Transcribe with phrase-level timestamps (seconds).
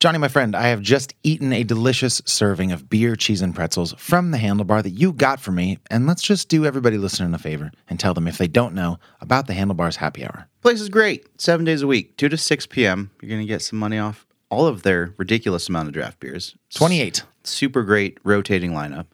[0.00, 3.92] Jonny, my friend, I have just eaten a delicious serving of beer, cheese, and pretzels
[3.98, 5.76] from the handlebar that you got for me.
[5.90, 8.98] And let's just do everybody listening a favor and tell them if they don't know
[9.20, 10.48] about the handlebars happy hour.
[10.62, 11.26] Place is great.
[11.38, 13.10] Seven days a week, 2 to 6 p.m.
[13.20, 16.56] You're going to get some money off all of their ridiculous amount of draft beers.
[16.74, 17.22] 28.
[17.44, 19.04] Super great rotating lineup.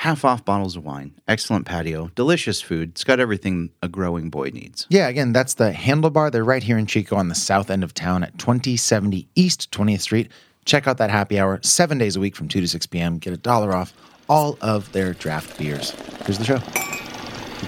[0.00, 1.12] Half off bottles of wine.
[1.28, 2.10] Excellent patio.
[2.14, 2.92] Delicious food.
[2.92, 4.86] It's got everything a growing boy needs.
[4.88, 6.32] Yeah, again, that's the handlebar.
[6.32, 10.00] They're right here in Chico on the south end of town at 2070 East 20th
[10.00, 10.30] Street.
[10.64, 13.18] Check out that happy hour seven days a week from 2 to 6 p.m.
[13.18, 13.92] Get a dollar off
[14.26, 15.90] all of their draft beers.
[16.24, 16.60] Here's the show.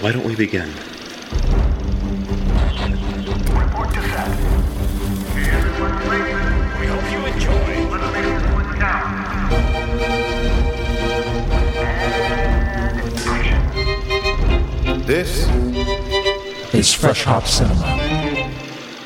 [0.00, 0.72] Why don't we begin?
[15.06, 15.48] This
[16.72, 17.82] is Fresh Hop Cinema.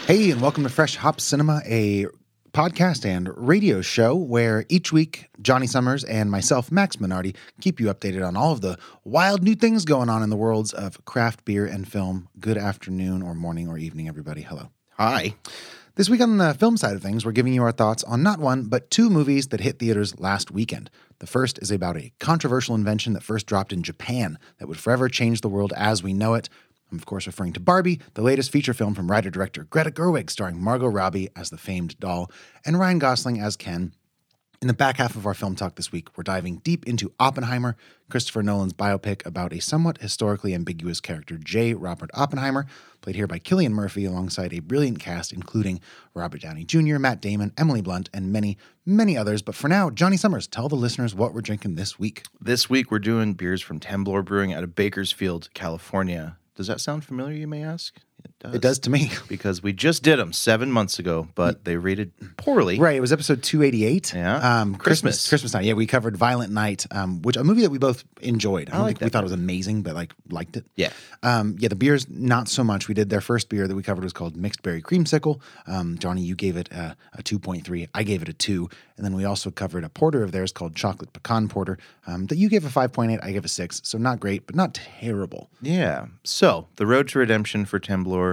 [0.07, 2.05] Hey, and welcome to Fresh Hop Cinema, a
[2.53, 7.87] podcast and radio show where each week Jonny Summers and myself, Max Minardi, keep you
[7.87, 11.47] updated on all of the wild new things going on in the worlds of craft
[11.47, 12.29] beer and film.
[12.39, 14.43] Good afternoon, or morning, or evening, everybody.
[14.43, 14.69] Hello.
[14.99, 15.35] Hi.
[15.95, 18.39] This week on the film side of things, we're giving you our thoughts on not
[18.39, 20.91] one, but two movies that hit theaters last weekend.
[21.19, 25.09] The first is about a controversial invention that first dropped in Japan that would forever
[25.09, 26.49] change the world as we know it.
[26.91, 30.31] I'm, of course, referring to Barbie, the latest feature film from writer director Greta Gerwig,
[30.31, 32.31] starring Margot Robbie as the famed doll
[32.65, 33.93] and Ryan Gosling as Ken.
[34.63, 37.77] In the back half of our film talk this week, we're diving deep into Oppenheimer,
[38.09, 41.75] Christopher Nolan's biopic about a somewhat historically ambiguous character, J.
[41.75, 42.65] Robert Oppenheimer,
[43.03, 45.79] played here by Cillian Murphy alongside a brilliant cast including
[46.15, 49.43] Robert Downey Jr., Matt Damon, Emily Blunt, and many, many others.
[49.43, 52.23] But for now, Jonny Summers, tell the listeners what we're drinking this week.
[52.41, 56.39] This week we're doing beers from Temblor Brewing out of Bakersfield, California.
[56.55, 57.95] Does that sound familiar, you may ask?
[58.41, 58.55] It does.
[58.55, 59.11] It does to me.
[59.29, 62.79] Because we just did them seven months ago, but they rated poorly.
[62.79, 64.15] Right, it was episode 288.
[64.15, 64.37] Yeah.
[64.37, 65.17] Um, Christmas.
[65.17, 65.29] Christmas.
[65.29, 65.65] Christmas night.
[65.65, 68.69] Yeah, we covered Violent Night, um, which a movie that we both enjoyed.
[68.71, 70.65] I don't like think we thought it was amazing, but like liked it.
[70.77, 70.91] Yeah.
[71.23, 72.89] Um, yeah, the beers not so much.
[72.89, 75.41] We did their first beer that we covered was called Mixed Berry Creamsicle.
[75.67, 77.89] Um, Jonny, you gave it a, a 2.3.
[77.95, 78.69] I gave it a 2.
[78.97, 82.37] And then we also covered a porter of theirs called Chocolate Pecan Porter um, that
[82.37, 83.19] you gave a 5.8.
[83.23, 83.81] I gave a 6.
[83.85, 85.51] So not great, but not terrible.
[85.61, 86.07] Yeah.
[86.25, 88.26] So the road to redemption for Temblor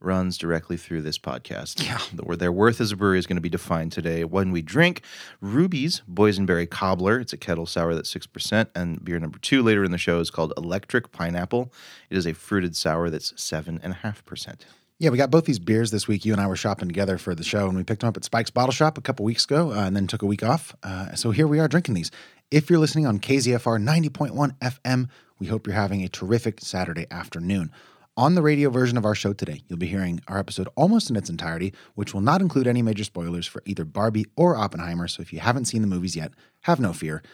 [0.00, 1.82] runs directly through this podcast.
[1.84, 1.98] Yeah.
[2.12, 5.00] The- Their worth as a brewery is going to be defined today when we drink
[5.40, 7.18] Ruby's Boysenberry Cobbler.
[7.18, 8.66] It's a kettle sour that's 6%.
[8.74, 11.72] And beer number two later in the show is called Electric Pineapple.
[12.10, 14.60] It is a fruited sour that's 7.5%.
[14.98, 16.24] Yeah, we got both these beers this week.
[16.24, 18.24] You and I were shopping together for the show, and we picked them up at
[18.24, 20.74] Spike's Bottle Shop a couple weeks ago, uh, and then took a week off.
[20.84, 22.10] Uh, so here we are drinking these.
[22.50, 25.08] If you're listening on KZFR 90.1 FM,
[25.40, 27.72] we hope you're having a terrific Saturday afternoon.
[28.16, 31.16] On the radio version of our show today, you'll be hearing our episode almost in
[31.16, 35.08] its entirety, which will not include any major spoilers for either Barbie or Oppenheimer.
[35.08, 37.24] So if you haven't seen the movies yet, have no fear.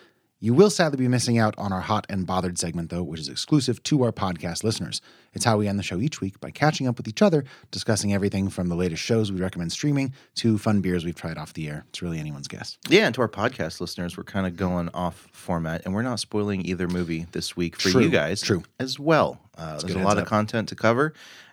[0.43, 3.28] You will sadly be missing out on our Hot and Bothered segment, though, which is
[3.28, 5.03] exclusive to our podcast listeners.
[5.34, 8.15] It's how we end the show each week by catching up with each other, discussing
[8.15, 11.69] everything from the latest shows we recommend streaming to fun beers we've tried off the
[11.69, 11.84] air.
[11.91, 12.79] It's really anyone's guess.
[12.89, 16.21] Yeah, and to our podcast listeners, we're kind of going off format, and we're not
[16.21, 18.41] spoiling either movie this week for True, you guys.
[18.41, 18.62] true.
[18.79, 19.39] as well.
[19.59, 21.12] Uh, there's a lot of content to cover,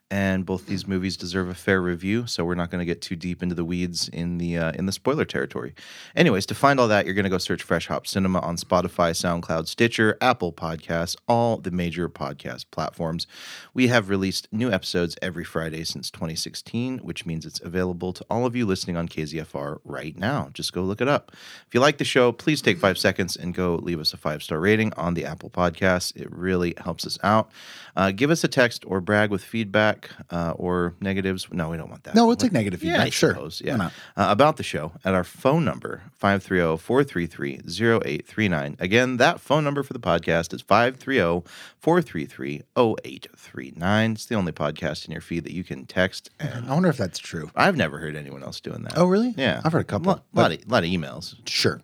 [0.09, 2.28] and both these movies deserve a fair review.
[2.28, 4.85] So we're not going to get too deep into the weeds in the uh, in
[4.85, 5.73] the spoiler territory.
[6.16, 9.12] Anyways, to find all that, you're going to go search Fresh Hop Cinema on Spotify,
[9.12, 13.28] SoundCloud, Stitcher, Apple Podcasts, all the major podcast platforms.
[13.73, 18.46] We have released new episodes every Friday since 2016, which means it's available to all
[18.46, 20.50] of you listening on KZFR right now.
[20.53, 21.31] Just go look it up.
[21.67, 24.41] If you like the show, please take five seconds and go leave us a five
[24.41, 26.16] star rating on the Apple Podcasts.
[26.16, 27.51] It really helps us out.
[27.96, 29.97] Uh, give us a text or brag with feedback
[30.30, 31.47] uh, or negatives.
[31.52, 32.16] No, we don't want that.
[32.16, 33.08] No, we'll take negative Yeah, feedback.
[33.08, 33.30] I sure.
[33.34, 33.75] suppose, Yeah.
[34.16, 38.75] Uh, about the show at our phone number, 530 433 0839.
[38.80, 41.47] Again, that phone number for the podcast is 530
[41.80, 44.12] 433 0839.
[44.12, 46.29] It's the only podcast in your feed that you can text.
[46.40, 47.50] And I wonder if that's true.
[47.56, 48.94] I've never heard anyone else doing that.
[48.97, 49.34] Oh, really?
[49.38, 49.62] Yeah.
[49.64, 51.35] I've heard a couple, Lot, lot, of, lot of emails.
[51.47, 51.82] Sure.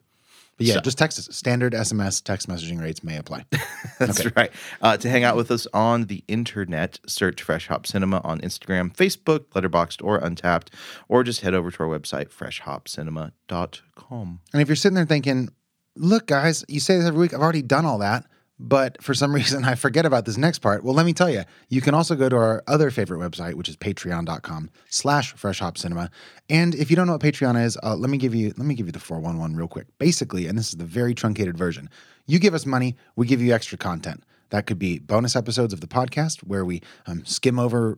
[0.58, 1.36] But yeah, So- just text us.
[1.36, 3.46] Standard SMS text messaging rates may apply.
[4.00, 4.52] That's right.
[4.82, 8.96] Uh, to hang out with us on the internet, search Fresh Hop Cinema on Instagram,
[8.96, 10.68] Facebook, Letterboxd, or Untappd,
[11.10, 14.40] or just head over to our website, freshhopcinema.com.
[14.54, 15.50] And if you're sitting there thinking,
[15.96, 18.26] look, guys, you say this every week, I've already done all that,
[18.60, 20.84] but for some reason I forget about this next part.
[20.84, 23.70] Well, let me tell you, you can also go to our other favorite website, which
[23.70, 26.10] is patreon.com slash fresh hop cinema.
[26.50, 28.76] And if you don't know what Patreon is, uh, let me give you let me
[28.76, 29.88] give you the 411 real quick.
[30.00, 31.90] Basically, and this is the very truncated version,
[32.26, 34.24] you give us money, we give you extra content.
[34.50, 37.98] That could be bonus episodes of the podcast where we um, skim over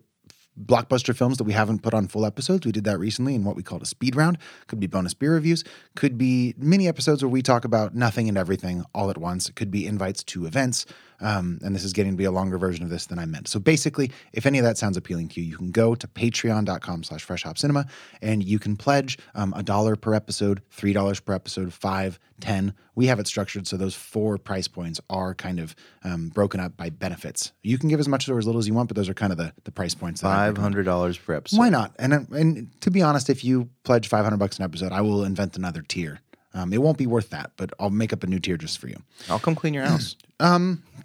[0.63, 2.65] blockbuster films that we haven't put on full episodes.
[2.65, 4.37] We did that recently in what we called a speed round.
[4.67, 5.63] Could be bonus beer reviews,
[5.95, 9.49] could be mini episodes where we talk about nothing and everything all at once.
[9.49, 10.85] Could be invites to events.
[11.21, 13.47] Um, and this is getting to be a longer version of this than I meant.
[13.47, 17.03] So basically, if any of that sounds appealing to you, you can go to patreon.com
[17.03, 17.87] slash freshhopcinema
[18.21, 22.73] and you can pledge um, a dollar per episode, three dollars per episode, five, ten.
[22.95, 26.77] We have it structured so those four price points are kind of um, broken up
[26.77, 27.51] by benefits.
[27.63, 29.31] You can give as much or as little as you want, but those are kind
[29.31, 30.21] of the, the price points.
[30.21, 31.57] Five hundred dollars per episode.
[31.57, 31.93] Why not?
[31.99, 35.23] And and to be honest, if you pledge five hundred bucks an episode, I will
[35.23, 36.19] invent another tier.
[36.55, 38.87] Um, it won't be worth that, but I'll make up a new tier just for
[38.87, 38.97] you.
[39.29, 40.15] I'll come clean your house.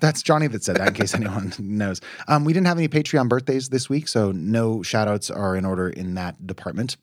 [0.01, 2.01] That's Jonny that said that, in case anyone knows.
[2.29, 5.65] Um, we didn't have any Patreon birthdays this week, so no shout outs are in
[5.67, 6.97] order in that department.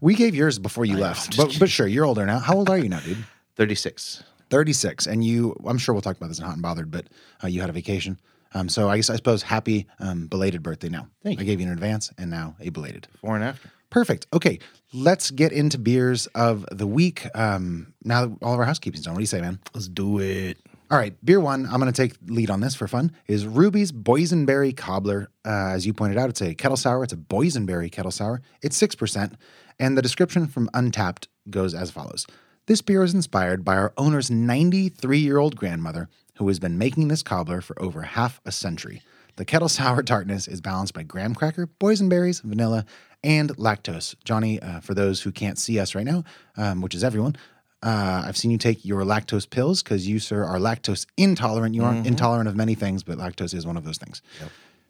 [0.00, 2.38] We gave yours before you left, but, but sure, you're older now.
[2.38, 3.24] How old are you now, dude?
[3.56, 4.22] Thirty-six.
[4.50, 5.06] 36.
[5.06, 7.06] And you, I'm sure we'll talk about this in Hot and Bothered, but
[7.42, 8.18] uh, you had a vacation.
[8.54, 11.08] Um, so I guess, I suppose, happy um, belated birthday now.
[11.22, 13.08] Thank I gave you an advance and now a belated.
[13.12, 13.70] Before and after.
[13.90, 14.26] Perfect.
[14.32, 14.58] Okay,
[14.92, 17.26] let's get into beers of the week.
[17.34, 19.14] Um, now that all of our housekeeping's done.
[19.14, 19.60] What do you say, man?
[19.74, 20.58] Let's do it.
[20.88, 21.66] All right, beer one.
[21.66, 23.10] I'm going to take lead on this for fun.
[23.26, 25.30] Is Ruby's Boysenberry Cobbler?
[25.44, 27.02] Uh, as you pointed out, it's a kettle sour.
[27.02, 28.40] It's a boysenberry kettle sour.
[28.62, 29.34] It's six percent,
[29.80, 32.24] and the description from Untappd goes as follows:
[32.66, 37.08] This beer is inspired by our owner's 93 year old grandmother, who has been making
[37.08, 39.02] this cobbler for over half a century.
[39.36, 42.86] The kettle sour tartness is balanced by graham cracker, boysenberries, vanilla,
[43.22, 44.14] and lactose.
[44.24, 46.24] Jonny, uh, for those who can't see us right now,
[46.56, 47.36] um, which is everyone,
[47.82, 51.74] uh, I've seen you take your lactose pills because you, sir, are lactose intolerant.
[51.74, 54.22] You aren't intolerant of many things, but lactose is one of those things.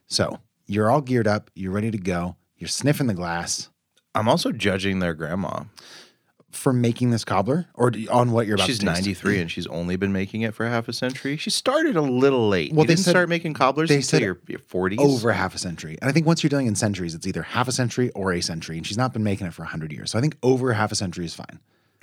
[0.07, 1.51] So you're all geared up.
[1.55, 2.37] You're ready to go.
[2.57, 3.69] You're sniffing the glass
[4.17, 5.65] I'm also judging their grandma.
[6.57, 9.01] For making this cobbler or do- on what you're about She's to taste.
[9.03, 11.37] 93 and she's only been making it for half a century.
[11.37, 12.73] She started a little late.
[12.73, 14.99] Well, you they didn't said- start making cobblers they said your, your 40s.
[14.99, 15.97] Over half a century.
[16.01, 18.41] And I think once you're dealing in centuries, it's either half a century or a
[18.41, 18.77] century.
[18.79, 20.11] And she's not been making it for 100 years.
[20.11, 21.61] So I think over half a century is fine.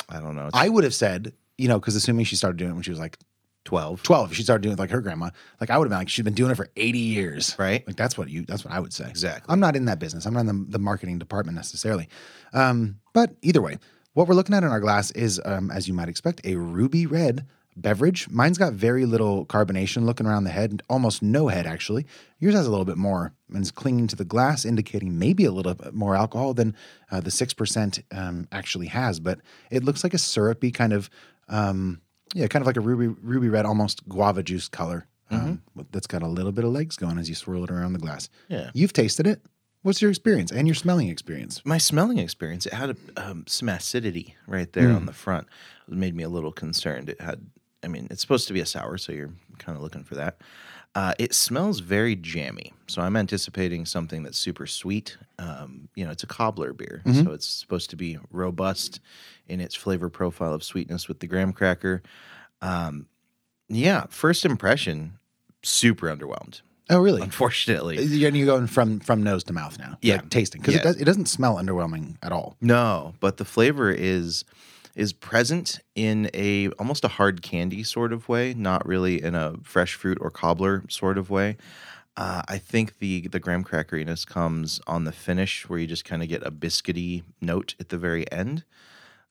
[0.10, 0.48] I don't know.
[0.48, 2.92] It's I would have said, you know, because assuming she started doing it when she
[2.92, 3.18] was like
[3.66, 4.04] 12.
[4.04, 5.30] 12 she started doing it like her grandma
[5.62, 7.88] like i would have been like she's been doing it for 80 years Right.
[7.88, 9.46] like that's what you that's what i would say Exactly.
[9.48, 12.10] i'm not in that business i'm not in the, the marketing department necessarily
[12.54, 13.78] um, but either way
[14.14, 17.06] what we're looking at in our glass is um, as you might expect a ruby
[17.06, 17.46] red
[17.76, 22.06] beverage mine's got very little carbonation looking around the head almost no head actually
[22.40, 25.52] yours has a little bit more and is clinging to the glass indicating maybe a
[25.52, 26.76] little bit more alcohol than
[27.12, 29.40] uh, the 6% um, actually has but
[29.72, 31.10] it looks like a syrupy kind of
[31.50, 32.00] um,
[32.36, 35.06] yeah, kind of like a ruby ruby red, almost guava juice color.
[35.30, 37.94] Um, with- that's got a little bit of legs going as you swirl it around
[37.94, 38.30] the glass.
[38.50, 38.70] Yeah.
[38.74, 39.42] you've tasted it.
[39.84, 41.62] What's your experience and your smelling experience?
[41.66, 45.48] My smelling experience, it had a, um, some acidity right there on the front.
[45.90, 47.10] It made me a little concerned.
[47.10, 47.46] It had,
[47.84, 50.38] I mean, it's supposed to be a sour, so you're kind of looking for that.
[50.96, 55.18] Uh, it smells very jammy, so I'm anticipating something that's super sweet.
[55.38, 59.02] Um, you know, it's a cobbler beer, so it's supposed to be robust
[59.48, 62.04] in its flavor profile of sweetness with the graham cracker.
[62.62, 63.08] Um,
[63.68, 65.18] yeah, first impression,
[65.64, 66.62] super underwhelmed.
[66.94, 67.22] Oh, really?
[67.22, 69.98] Unfortunately, You're, you're going from from nose to mouth now.
[70.02, 70.16] Yeah.
[70.16, 70.82] like tasting because Yeah.
[70.82, 72.56] it, does, it doesn't smell underwhelming at all.
[72.62, 74.46] No, but the flavor is
[74.96, 79.56] is present in a almost a hard candy sort of way, not really in a
[79.64, 81.58] fresh fruit or cobbler sort of way.
[82.16, 86.22] Uh, I think the the graham crackeriness comes on the finish, where you just kind
[86.22, 88.64] of get a biscuity note at the very end.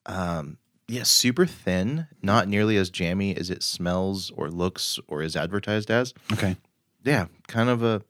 [0.05, 0.57] Um,
[0.89, 5.89] yeah, super thin, not nearly as jammy as it smells or looks or is advertised
[5.89, 6.13] as.
[6.33, 6.57] Okay,
[7.03, 8.01] Yeah, kind of a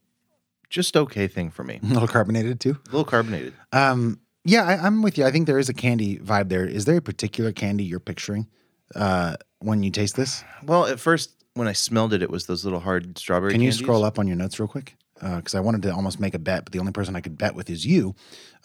[0.69, 1.79] just okay thing for me.
[1.83, 2.77] a little carbonated too.
[2.87, 3.53] A little carbonated.
[3.71, 5.25] Um, yeah, I, I'm with you.
[5.25, 6.65] I think there is a candy vibe there.
[6.65, 8.47] Is there a particular candy you're picturing
[8.95, 10.43] uh, when you taste this?
[10.63, 13.51] Well, at first when I smelled it, it was those little hard strawberry.
[13.51, 13.83] Can you candies.
[13.83, 14.95] scroll up on your notes real quick?
[15.21, 17.55] Because I wanted to almost make a bet, but the only person I could bet
[17.55, 18.13] with is you,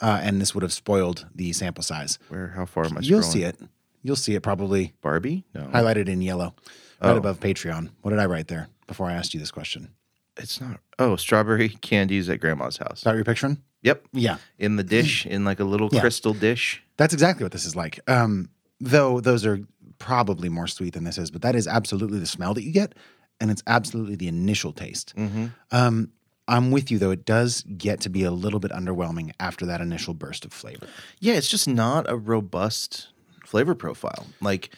[0.01, 2.19] uh, and this would have spoiled the sample size.
[2.31, 2.49] Where?
[2.49, 3.01] How far am I?
[3.01, 3.05] Scrolling?
[3.09, 3.57] You'll see it.
[4.03, 5.45] You'll see it probably Barbie?
[5.55, 6.55] No, highlighted in yellow,
[7.01, 7.17] right Oh.
[7.17, 7.91] above Patreon.
[8.03, 9.91] What did I write there before I asked you this question?
[10.39, 10.81] It's not.
[10.99, 12.99] Oh, strawberry candies at grandma's house.
[12.99, 13.59] Is that what you're picturing?
[13.83, 16.01] Yep, Yeah, in the dish, in like a little Yeah.
[16.01, 16.83] crystal dish.
[16.97, 18.01] that's exactly what this is like.
[18.09, 18.49] Um,
[18.81, 19.61] though those are
[19.99, 22.95] probably more sweet than this is, but that is absolutely the smell that you get,
[23.41, 25.15] and it's absolutely the initial taste.
[25.71, 26.11] Um,
[26.49, 29.81] I'm with you though; it does get to be a little bit underwhelming after that
[29.81, 30.87] initial burst of flavor.
[31.21, 33.09] Yeah, it's just not a robust
[33.45, 34.27] flavor profile.
[34.41, 34.71] Like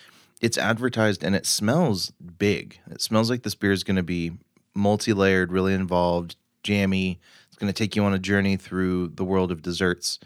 [0.42, 2.80] it's advertised and it smells big.
[2.90, 4.32] It smells like this beer is going to be
[4.74, 7.18] multi-layered, really involved, jammy.
[7.48, 10.18] It's going to take you on a journey through the world of desserts.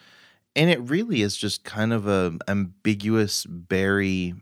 [0.56, 4.34] And it really is just kind of a ambiguous berry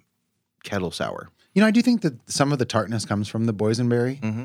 [0.65, 1.31] kettle sour.
[1.55, 4.21] You know, I do think that some of the tartness comes from the boysenberry.
[4.21, 4.45] Mm-hmm.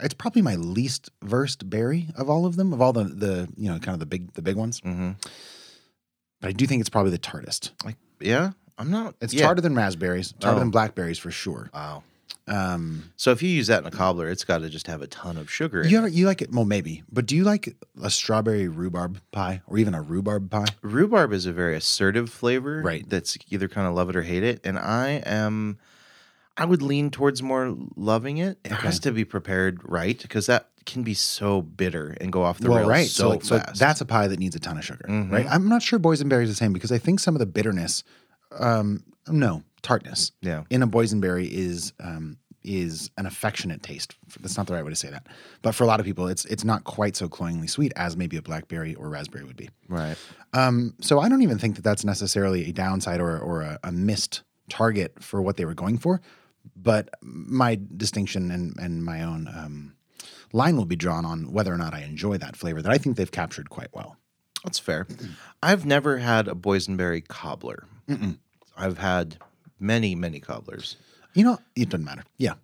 [0.00, 3.70] it's probably my least versed berry of all of them, of all the the you
[3.70, 4.80] know kind of the big the big ones.
[4.80, 5.12] Mm-hmm.
[6.40, 7.72] But I do think it's probably the tartest.
[7.84, 9.14] Like, yeah, I'm not.
[9.20, 9.46] It's yeah.
[9.46, 10.60] tarter than raspberries, tarter Oh.
[10.60, 11.70] than blackberries for sure.
[11.72, 12.02] Wow.
[12.48, 15.06] Um, So if you use that in a cobbler, it's got to just have a
[15.08, 15.82] ton of sugar.
[15.82, 16.52] In you ever, you like it?
[16.52, 17.02] Well, maybe.
[17.10, 20.66] But do you like a strawberry rhubarb pie or even a rhubarb pie?
[20.82, 23.08] Rhubarb is a very assertive flavor, Right.
[23.08, 25.78] That's either kind of love it or hate it, and I am.
[26.58, 28.58] I would lean towards more loving it.
[28.64, 32.58] It has to be prepared right because that can be so bitter and go off
[32.60, 33.06] the well, rails right.
[33.08, 33.78] so, like, so fast.
[33.78, 35.30] that's a pie that needs a ton of sugar, Mhm.
[35.32, 35.46] right?
[35.50, 38.04] I'm not sure boysenberry is the same because I think some of the bitterness,
[38.58, 40.64] um, no tartness, yeah.
[40.68, 44.16] in a boysenberry is um, is an affectionate taste.
[44.40, 45.28] That's not the right way to say that,
[45.62, 48.36] but for a lot of people, it's it's not quite so cloyingly sweet as maybe
[48.36, 49.70] a blackberry or raspberry would be.
[49.88, 50.16] Right.
[50.52, 53.92] Um, so I don't even think that that's necessarily a downside or or a, a
[53.92, 56.20] missed target for what they were going for.
[56.74, 59.94] But my distinction and and my own um,
[60.52, 63.16] line will be drawn on whether or not I enjoy that flavor that I think
[63.16, 64.16] they've captured quite well.
[64.64, 65.06] That's fair.
[65.62, 67.86] I've never had a boysenberry cobbler.
[68.76, 69.36] I've had
[69.78, 70.96] many, many cobblers.
[71.34, 72.24] You know, it doesn't matter.
[72.38, 72.54] Yeah,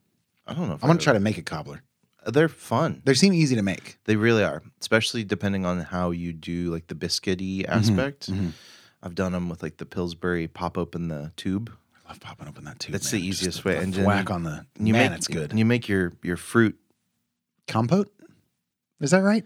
[0.47, 0.75] I don't know.
[0.75, 1.83] If I'm gonna try to make a cobbler.
[2.25, 3.02] They're fun.
[3.04, 3.99] They seem easy to make.
[4.04, 7.73] They really are, especially depending on how you do like the biscuity Mm-hmm.
[7.73, 8.31] aspect.
[9.02, 11.73] I've done them with like the Pillsbury pop open the tube.
[12.07, 12.92] I love popping open that tube.
[12.92, 13.21] That's man.
[13.23, 13.78] the Just easiest way.
[13.78, 15.50] And then whack on the man, make it's good.
[15.50, 16.78] And you make your your fruit.
[17.66, 18.12] Compote,
[19.00, 19.45] is that right?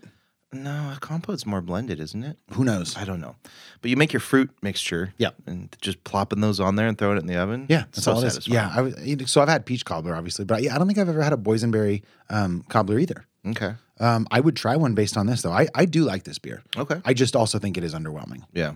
[0.63, 2.39] No, a compote's more blended, isn't it?
[2.53, 2.97] Who knows?
[2.97, 3.37] I don't know,
[3.83, 5.13] but you make your fruit mixture.
[5.19, 5.31] Yeah.
[5.47, 7.67] and just plopping those on there and throwing it in the oven.
[7.69, 8.49] Yeah, that's so all it is.
[8.49, 8.95] Yeah, I was,
[9.31, 11.37] so I've had peach cobbler, obviously, but yeah, I don't think I've ever had a
[11.37, 13.27] boysenberry um, cobbler either.
[13.47, 13.75] Okay.
[14.01, 15.53] Um, I would try one based on this, though.
[15.53, 16.63] I, I do like this beer.
[16.77, 17.01] Okay.
[17.05, 18.43] I just also think it is underwhelming.
[18.53, 18.75] yeah.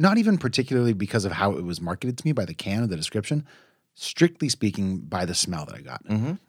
[0.00, 2.86] Not even particularly because of how it was marketed to me by the can or
[2.86, 3.44] the description.
[4.00, 6.02] Strictly speaking, by the smell that I got,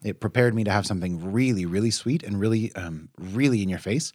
[0.03, 3.79] it prepared me to have something really, really sweet and really, um, really in your
[3.79, 4.13] face.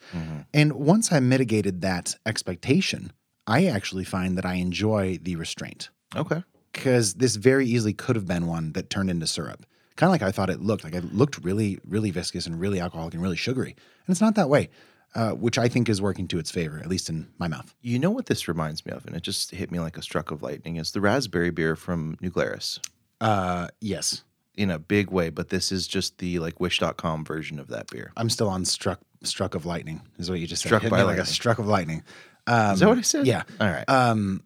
[0.53, 3.13] And once I mitigated that expectation,
[3.49, 6.45] I actually find that I enjoy the restraint Okay.
[6.73, 9.67] because this very easily could have been one that turned into syrup.
[9.97, 10.85] Kind of like I thought it looked.
[10.85, 13.71] Like it looked really, really viscous and really alcoholic and really sugary.
[14.07, 14.71] And it's not that way,
[15.17, 17.75] uh, which I think is working to its favor, at least in my mouth.
[17.83, 20.31] You know what this reminds me of, and it just hit me like a struck
[20.31, 20.77] of lightning.
[20.77, 22.79] Is the raspberry beer from New Glarus
[23.25, 24.23] Uh, yes,
[24.57, 28.13] in a big way, but this is just the like Wish.com version of that beer.
[28.17, 30.03] I'm still on struck struck of lightning.
[30.19, 30.87] Is what you just Struck said.
[30.87, 31.33] Hit by me like a lightning.
[31.33, 32.03] struck of lightning.
[32.47, 33.27] Um, Is that what I said?
[33.27, 33.43] Yeah.
[33.61, 33.89] All right.
[33.89, 34.43] Um,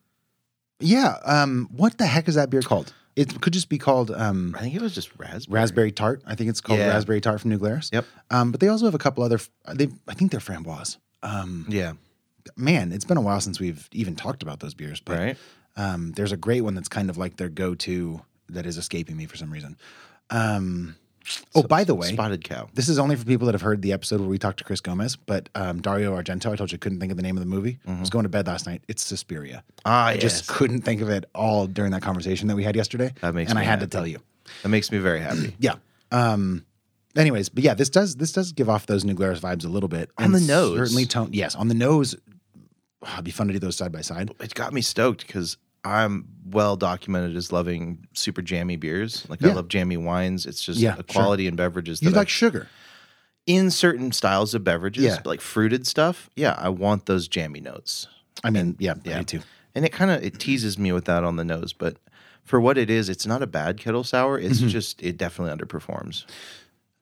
[0.78, 1.16] yeah.
[1.24, 2.92] Um, what the heck is that beer called?
[3.16, 5.60] It could just be called um, I think it was just raspberry.
[5.60, 6.22] raspberry tart.
[6.24, 6.88] I think it's called Yeah.
[6.90, 7.90] raspberry tart from New Glarus.
[7.92, 8.04] Yep.
[8.30, 9.40] Um, but they also have a couple other.
[9.74, 10.98] They, I think they're framboise.
[11.24, 11.94] Um, Yeah.
[12.56, 15.00] man, it's been a while since we've even talked about those beers.
[15.00, 15.36] But Right.
[15.76, 19.26] um, there's a great one that's kind of like their go-to that is escaping me
[19.26, 19.76] for some reason.
[20.30, 20.96] Um,
[21.54, 22.68] oh, by the way, Spotted cow.
[22.74, 24.80] this is only for people that have heard the episode where we talked to Chris
[24.80, 25.16] Gomez.
[25.16, 27.46] But um, Dario Argento, I told you I couldn't think of the name of the
[27.48, 27.78] movie.
[27.86, 28.82] I was going to bed last night.
[28.88, 29.64] It's Suspiria.
[29.84, 33.12] Ah, I just couldn't think of it all during that conversation that we had yesterday.
[33.20, 33.90] That makes and I me had to happy.
[33.90, 34.18] tell you.
[34.62, 35.54] that makes me very happy.
[35.60, 35.74] Yeah.
[36.10, 36.64] Um,
[37.16, 39.88] anyways, but yeah, this does this does give off those New Glarus vibes a little
[39.90, 40.76] bit On the nose.
[40.78, 41.30] Certainly, tone.
[41.32, 42.14] Yes, on the nose.
[43.02, 44.30] ah, it'd be fun to do those side by side.
[44.40, 49.26] it got me stoked because I'm well documented as loving super jammy beers.
[49.28, 49.50] Like Yeah.
[49.50, 50.46] I love jammy wines.
[50.46, 51.04] It's just Yeah, a sure.
[51.04, 52.02] quality in beverages.
[52.02, 52.68] You like I- sugar?
[53.46, 55.18] in certain styles of beverages, Yeah.
[55.24, 56.28] like fruited stuff.
[56.36, 58.06] Yeah, I want those jammy notes.
[58.44, 59.18] I mean, yeah, Yeah.
[59.20, 59.40] do too.
[59.74, 61.96] And it kind of it teases me with that on the nose, but
[62.44, 64.38] for what it is, it's not a bad kettle sour.
[64.38, 64.68] It's Mm-hmm.
[64.68, 66.24] just it definitely underperforms.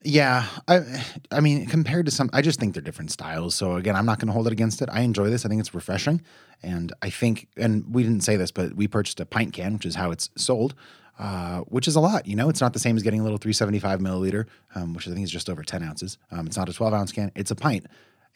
[0.06, 3.56] Yeah, I, I mean, compared to some, I just think they're different styles.
[3.56, 4.88] So again, I'm not going to hold it against it.
[4.92, 5.44] I enjoy this.
[5.44, 6.22] I think it's refreshing,
[6.62, 9.84] and I think, and we didn't say this, but we purchased a pint can, which
[9.84, 10.76] is how it's sold,
[11.18, 12.28] uh, which is a lot.
[12.28, 14.46] You know, it's not the same as getting a little 375 milliliter,
[14.76, 16.18] um, which I think is just over 10 ounces.
[16.30, 17.86] Um, it's not a 12 ounce can; it's a pint,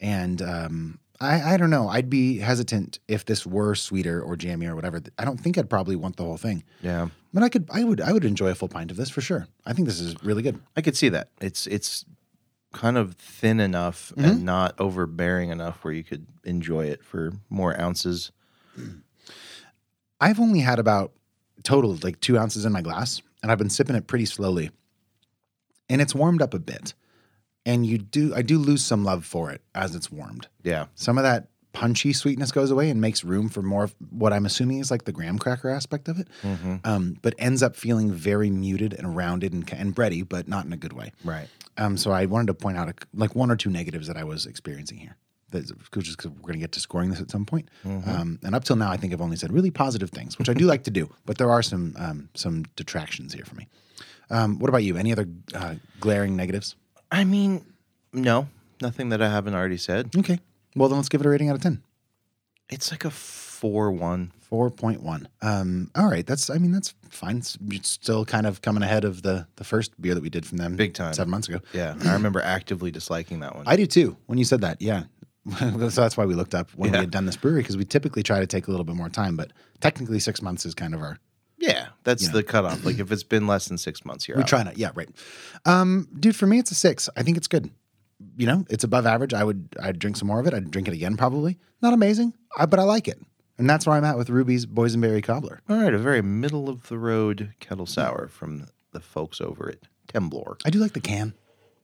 [0.01, 1.87] and um, I, I don't know.
[1.87, 5.01] I'd be hesitant if this were sweeter or jammy or whatever.
[5.19, 6.63] I don't think I'd probably want the whole thing.
[6.81, 9.21] Yeah, But I could, I would, I would enjoy a full pint of this for
[9.21, 9.47] sure.
[9.65, 10.59] I think this is really good.
[10.75, 11.29] I could see that.
[11.39, 12.03] It's it's
[12.73, 14.29] kind of thin enough Mm-hmm.
[14.29, 18.31] and not overbearing enough where you could enjoy it for more ounces.
[20.19, 21.11] I've only had about
[21.63, 24.71] total like two ounces in my glass, and I've been sipping it pretty slowly.
[25.89, 26.93] And it's warmed up a bit.
[27.65, 30.47] And you do I do lose some love for it as it's warmed.
[30.63, 34.33] Yeah, Some of that punchy sweetness goes away and makes room for more of what
[34.33, 36.27] I'm assuming is like the graham cracker aspect of it.
[36.83, 40.73] Um, but ends up feeling very muted and rounded and, and bready, but not in
[40.73, 41.11] a good way.
[41.23, 41.47] right.
[41.77, 44.25] Um, so I wanted to point out a, like one or two negatives that I
[44.25, 45.15] was experiencing here.
[45.51, 47.69] That's just because we're going to get to scoring this at some point.
[47.85, 50.53] Um, and up till now, I think I've only said really positive things, which I
[50.53, 51.09] do like to do.
[51.25, 53.67] But there are some um, some detractions here for me.
[54.29, 54.97] Um, what about you?
[54.97, 56.75] Any other uh, glaring negatives?
[57.11, 57.65] I mean,
[58.13, 58.47] No,
[58.81, 60.09] nothing that I haven't already said.
[60.17, 60.39] Okay.
[60.75, 61.81] Well, then let's give it a rating out of 10.
[62.69, 64.31] It's like a four one.
[64.51, 65.27] 4.1.
[65.41, 66.25] Um, all right.
[66.25, 67.37] That's, I mean, that's fine.
[67.37, 70.45] It's, it's still kind of coming ahead of the, the first beer that we did
[70.45, 71.13] from them Big time.
[71.13, 71.59] seven months ago.
[71.71, 73.63] Yeah, I remember actively disliking that one.
[73.65, 74.17] I do too.
[74.25, 75.03] When you said that, yeah.
[75.57, 76.99] so that's why we looked up when Yeah.
[76.99, 79.07] we had done this brewery because we typically try to take a little bit more
[79.09, 81.17] time, but technically six months is kind of our.
[81.61, 82.33] Yeah, that's You know.
[82.35, 82.83] the cutoff.
[82.83, 84.49] Like if it's been less than six months, you're We out.
[84.49, 84.77] try not.
[84.77, 85.09] Yeah, right.
[85.65, 87.09] Um, dude, for me, it's a six.
[87.15, 87.69] I think it's good.
[88.37, 89.33] You know, it's above average.
[89.33, 89.75] I would.
[89.81, 90.53] I'd drink some more of it.
[90.53, 91.57] I'd drink it again, probably.
[91.81, 93.19] Not amazing, I, but I like it,
[93.57, 95.61] and that's where I'm at with Ruby's Boysenberry Cobbler.
[95.67, 99.79] All right, a very middle of the road kettle sour from the folks over at
[100.13, 100.61] Temblor.
[100.65, 101.33] I do like the can.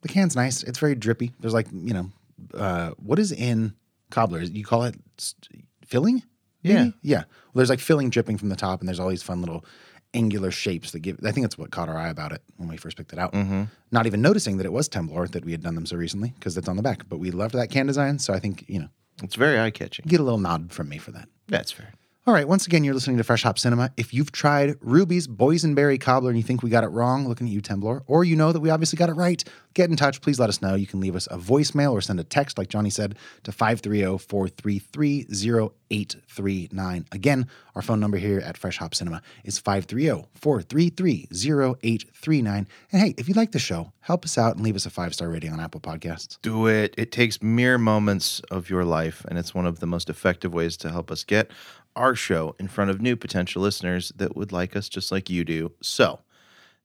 [0.02, 0.62] The can's nice.
[0.62, 1.32] It's very drippy.
[1.40, 2.12] There's like you know,
[2.54, 3.74] uh, what is in
[4.12, 4.42] cobbler?
[4.42, 6.22] You call it st- filling?
[6.70, 6.84] Yeah.
[6.84, 6.94] Maybe?
[7.02, 7.18] yeah.
[7.18, 9.66] Well, there's like filling dripping from the top, and there's all these fun little
[10.14, 11.20] angular shapes that give.
[11.26, 13.34] I think that's what caught our eye about it when we first picked it out.
[13.34, 13.64] Mm-hmm.
[13.92, 16.58] Not even noticing that it was Temblor that we had done them so recently because
[16.58, 17.08] it's on the back.
[17.10, 18.90] But we loved that can design, so I think you know,
[19.24, 20.06] It's very eye catching.
[20.08, 21.28] get a little nod from me for that.
[21.48, 21.94] That's fair.
[22.28, 23.90] All right, once again, you're listening to Fresh Hop Cinema.
[23.96, 27.54] If you've tried Ruby's Boysenberry Cobbler and you think we got it wrong, looking at
[27.54, 29.42] you, Temblor, or you know that we obviously got it right,
[29.76, 30.20] get in touch.
[30.20, 30.76] Please let us know.
[30.76, 34.18] You can leave us a voicemail or send a text, like Jonny said, to 530
[34.18, 37.06] 433 0839.
[37.14, 42.68] Again, our phone number here at Fresh Hop Cinema is 530 433 0839.
[42.92, 45.14] And hey, if you like the show, help us out and leave us a five
[45.14, 46.40] star rating on Apple Podcasts.
[46.42, 46.94] Do it.
[46.98, 50.76] It takes mere moments of your life, and it's one of the most effective ways
[50.78, 51.52] to help us get
[51.98, 55.44] our show in front of new potential listeners that would like us just like you
[55.44, 55.72] do.
[55.82, 56.20] So,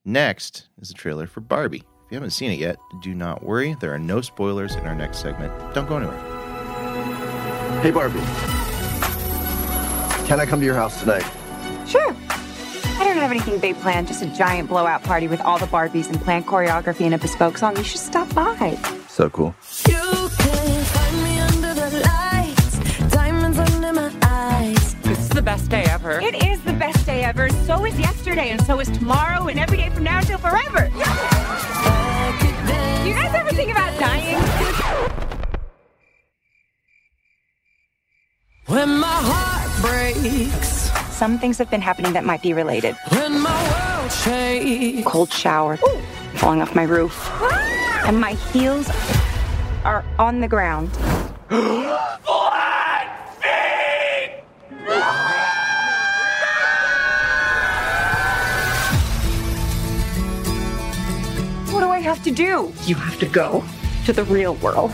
[0.04, 1.85] next is a trailer for Barbie.
[2.07, 3.76] If you haven't seen it yet, do not worry.
[3.81, 5.52] There are no spoilers in our next segment.
[5.75, 6.19] Don't go anywhere.
[7.81, 8.21] Hey, Barbie.
[10.26, 11.25] Can I come to your house tonight?
[11.87, 12.14] Sure.
[12.99, 16.09] I don't have anything big planned, just a giant blowout party with all the Barbies
[16.09, 17.76] and planned choreography and a bespoke song.
[17.76, 18.78] You should stop by.
[19.09, 19.54] So cool.
[25.42, 26.20] The best day ever.
[26.20, 27.49] It is the best day ever.
[27.66, 30.88] So is yesterday, and so is tomorrow, and every day from now until forever.
[33.05, 34.38] You guys ever think about dying?
[38.66, 42.94] When my heart breaks, Some things have been happening that might be related.
[43.11, 45.05] when my world shakes.
[45.05, 45.76] Cold shower,
[46.35, 48.05] falling off my roof, ah!
[48.07, 48.88] and my heels
[49.85, 50.90] are on the ground.
[62.14, 62.70] have to do?
[62.85, 63.64] You have to go
[64.05, 64.90] to the real world.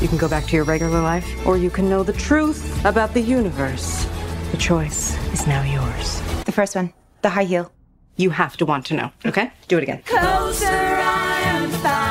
[0.00, 3.14] You can go back to your regular life, or you can know the truth about
[3.14, 4.06] the universe.
[4.52, 6.20] The choice is now yours.
[6.44, 7.72] The first one, the high heel.
[8.16, 9.50] You have to want to know, okay?
[9.66, 10.02] Do it again.
[10.06, 12.10] Closer I am fine.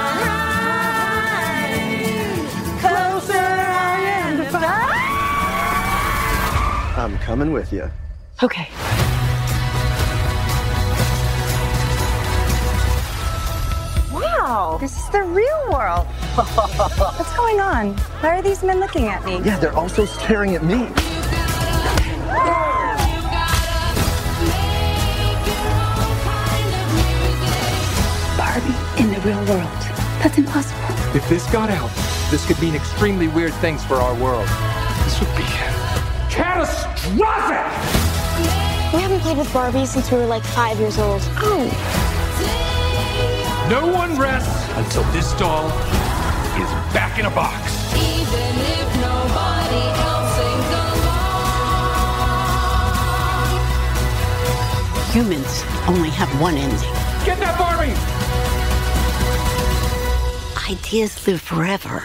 [2.81, 4.45] Closer I am
[6.91, 7.01] fine.
[7.01, 7.89] I'm coming with you.
[8.41, 8.67] Okay.
[14.83, 16.05] This is the real world.
[16.35, 17.93] What's going on?
[18.19, 19.39] Why are these men looking at me?
[19.41, 20.89] Yeah, they're also staring at me.
[28.35, 29.71] Barbie in the real world.
[30.19, 31.15] That's impossible.
[31.15, 31.89] If this got out,
[32.29, 34.49] this could mean extremely weird things for our world.
[35.05, 35.43] This would be
[36.29, 37.23] catastrophic!
[38.93, 41.21] We haven't played with Barbie since we were like five years old.
[41.37, 41.69] Oh.
[43.69, 45.67] No one rests until this doll
[46.57, 47.93] is back in a box.
[47.93, 51.33] Even if nobody else sings along.
[55.11, 56.93] Humans only have one ending.
[57.25, 57.93] Get that Barbie!
[60.71, 62.03] Ideas live forever.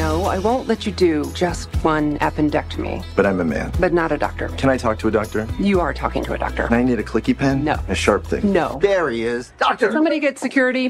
[0.00, 3.70] No, I won't let you do just one appendectomy, But I'm a man.
[3.78, 4.48] but not a doctor.
[4.48, 5.46] Can I talk to a doctor?
[5.58, 6.64] You are talking to a doctor.
[6.64, 7.64] And I need a clicky pen?
[7.64, 7.76] No.
[7.86, 8.50] A sharp thing?
[8.50, 8.78] No.
[8.80, 9.52] There he is.
[9.58, 9.92] Doctor!
[9.92, 10.86] Somebody get security.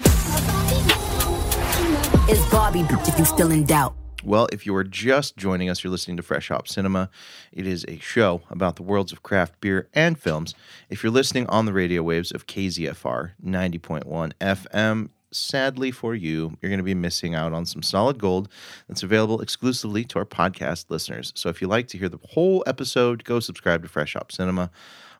[2.30, 3.94] Is Barbie if you still in doubt?
[4.22, 7.10] Well, if you are just joining us, you're listening to Fresh Hop Cinema.
[7.50, 10.54] It is a show about the worlds of craft beer and films.
[10.88, 16.70] If you're listening on the radio waves of KZFR 90.1 FM, sadly for you, you're
[16.70, 18.48] going to be missing out on some solid gold
[18.88, 21.32] that's available exclusively to our podcast listeners.
[21.36, 24.70] So if you like to hear the whole episode, go subscribe to Fresh Hop Cinema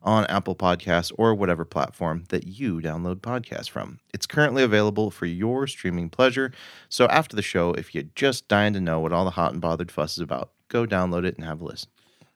[0.03, 3.99] on Apple Podcasts or whatever platform that you download podcasts from.
[4.15, 6.53] It's currently available for your streaming pleasure.
[6.89, 9.61] So after the show, if you're just dying to know what all the hot and
[9.61, 11.91] bothered fuss is about, go download it and have a listen.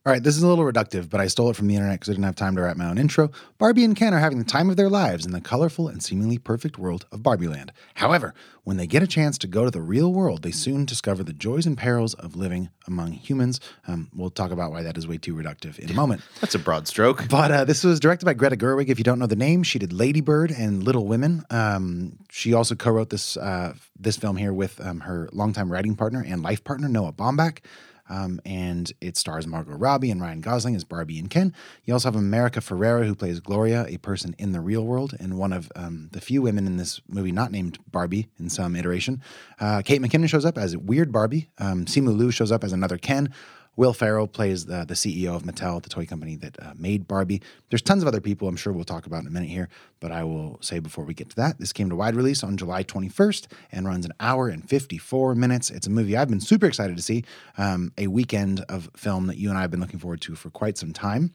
[0.06, 2.10] All right, this is a little reductive, but I stole it from the internet because
[2.10, 3.30] I didn't have time to write my own intro.
[3.56, 6.36] Barbie and Ken are having the time of their lives in the colorful and seemingly
[6.36, 7.72] perfect world of Barbie Land.
[7.94, 11.24] However, when they get a chance to go to the real world, they soon discover
[11.24, 13.60] the joys and perils of living among humans.
[13.88, 16.20] Um, we'll talk about why that is way too reductive in a moment.
[16.42, 17.26] That's a broad stroke.
[17.30, 18.90] But uh, this was directed by Greta Gerwig.
[18.90, 21.46] If you don't know the name, she did Lady Bird and Little Women.
[21.48, 26.22] Um, she also co-wrote this uh, this film here with um, her longtime writing partner
[26.26, 27.60] and life partner Noah Baumbach.
[28.08, 31.54] Um, and it stars Margot Robbie and Ryan Gosling as Barbie and Ken.
[31.84, 35.38] You also have America Ferrera, who plays Gloria, a person in the real world, and
[35.38, 39.22] one of um, the few women in this movie not named Barbie in some iteration.
[39.58, 41.50] Uh, Kate McKinnon shows up as Weird Barbie.
[41.58, 43.32] Um, Simu Liu shows up as another Ken.
[43.76, 47.42] Will Ferrell plays the, the CEO of Mattel, the toy company that uh, made Barbie.
[47.70, 49.68] There's tons of other people I'm sure we'll talk about in a minute here,
[50.00, 52.56] but I will say before we get to that, this came to wide release on
[52.56, 55.70] July 21st and runs an hour and 54 minutes.
[55.70, 57.24] It's a movie I've been super excited to see,
[57.58, 60.50] um, a weekend of film that you and I have been looking forward to for
[60.50, 61.34] quite some time.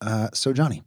[0.00, 0.82] Uh, so, Jonny,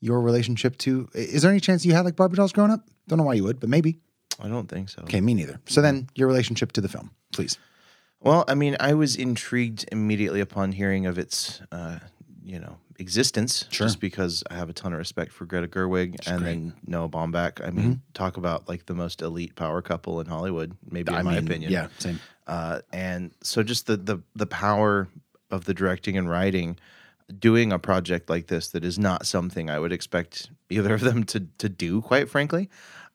[0.00, 2.88] your relationship to is there any chance you had like Barbie dolls growing up?
[3.08, 3.98] Don't know why you would, but maybe.
[4.42, 5.02] I don't think so.
[5.02, 5.60] Okay, me neither.
[5.66, 7.58] So then, your relationship to the film, please.
[8.20, 11.98] Well, I mean, I was intrigued immediately upon hearing of its, uh,
[12.44, 13.64] you know, existence.
[13.70, 13.86] Sure.
[13.86, 16.50] Just because I have a ton of respect for Greta Gerwig and great.
[16.50, 17.66] then Noah Baumbach.
[17.66, 21.22] I mean, talk about like the most elite power couple in Hollywood, maybe in I
[21.22, 21.72] my mean, opinion.
[21.72, 22.20] yeah, same.
[22.46, 25.08] Uh, and so just the the the power
[25.50, 26.78] of the directing and writing,
[27.38, 31.24] doing a project like this that is not something I would expect either of them
[31.24, 32.68] to to do, quite frankly,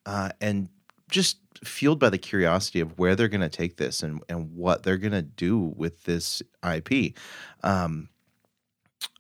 [0.08, 0.70] uh, and
[1.10, 4.84] just fueled by the curiosity of where they're going to take this and and what
[4.84, 7.15] they're going to do with this IP.
[7.63, 8.10] Um,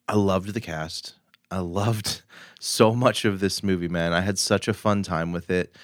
[0.07, 1.15] I loved the cast.
[1.51, 2.21] I loved
[2.59, 4.13] so much of this movie, man.
[4.13, 5.75] I had such a fun time with it.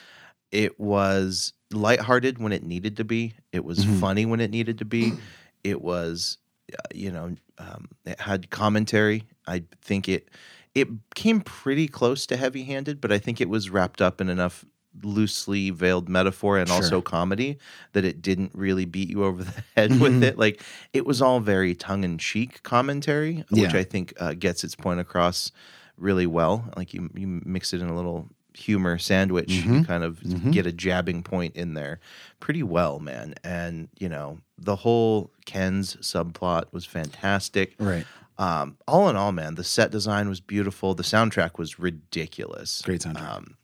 [0.52, 3.34] It was lighthearted when it needed to be.
[3.52, 5.14] It was funny when it needed to be.
[5.64, 6.40] It was,
[6.74, 9.26] uh, you know, um, it had commentary.
[9.46, 10.30] I think it
[10.74, 14.66] it came pretty close to heavy-handed, but I think it was wrapped up in enough
[15.04, 17.58] loosely veiled metaphor and also comedy
[17.94, 20.38] that it didn't really beat you over the head with it.
[20.38, 20.62] Like
[20.94, 25.52] it was all very tongue-in-cheek commentary, which I think uh, gets its point across
[25.98, 26.66] really well.
[26.76, 30.72] Like you you mix it in a little humor sandwich, you kind of get a
[30.72, 32.00] jabbing point in there
[32.40, 33.34] pretty well, man.
[33.44, 37.76] And you know, the whole Ken's subplot was fantastic.
[37.80, 38.06] Right.
[38.38, 40.96] Um, all in all, man, the set design was beautiful.
[40.96, 42.82] The soundtrack was ridiculous.
[42.82, 43.36] Great soundtrack.
[43.38, 43.58] Um,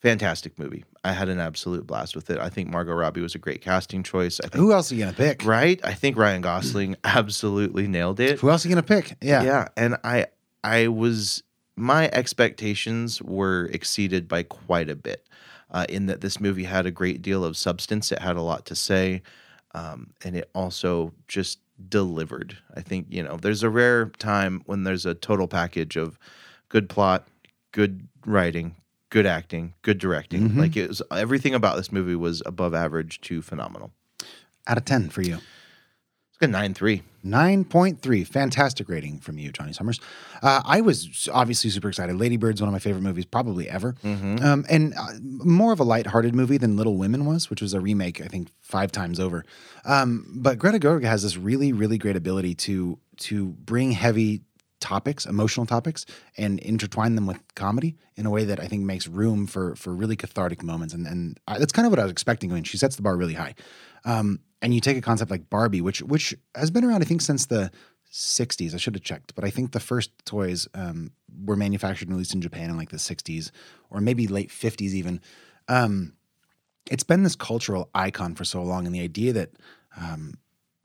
[0.00, 0.84] fantastic movie.
[1.04, 2.38] I had an absolute blast with it.
[2.38, 4.40] I think Margot Robbie was a great casting choice.
[4.40, 5.44] I think, Who else are you gonna pick?
[5.44, 5.80] right?
[5.84, 8.40] I think Ryan Gosling absolutely nailed it.
[8.40, 9.16] Who else are you gonna pick?
[9.20, 9.42] Yeah.
[9.42, 10.26] Yeah, and I
[10.64, 11.42] I was
[11.76, 15.26] my expectations were exceeded by quite a bit.
[15.70, 18.66] Uh, in that this movie had a great deal of substance, it had a lot
[18.66, 19.22] to say,
[19.72, 22.58] um, and it also just delivered.
[22.74, 26.18] I think you know there's a rare time when there's a total package of
[26.70, 27.28] good plot,
[27.70, 28.74] good writing,
[29.10, 30.56] good acting, good directing.
[30.56, 33.90] Like it was everything about this movie was above average to phenomenal.
[34.66, 35.34] Out of ten for you.
[35.34, 37.02] It's got nine three.
[37.24, 40.00] 9.3 fantastic rating from you jonny summers
[40.42, 43.94] uh, i was obviously super excited lady bird's one of my favorite movies probably ever
[44.42, 47.80] um, and uh, more of a lighthearted movie than little women was which was a
[47.80, 49.44] remake i think five times over
[49.84, 54.40] um, but greta gerwig has this really really great ability to to bring heavy
[54.80, 59.06] topics emotional topics and intertwine them with comedy in a way that i think makes
[59.06, 62.12] room for for really cathartic moments and and I, that's kind of what i was
[62.12, 63.54] expecting i mean she sets the bar really high
[64.04, 67.22] um, and you take a concept like Barbie, which which has been around, I think,
[67.22, 67.70] since the
[68.12, 68.74] '60s.
[68.74, 71.12] I should have checked, but I think the first toys um,
[71.44, 73.50] were manufactured and released in Japan in like the '60s
[73.90, 75.20] or maybe late '50s, even.
[75.68, 76.14] Um,
[76.90, 79.50] it's been this cultural icon for so long, and the idea that
[79.96, 80.34] um,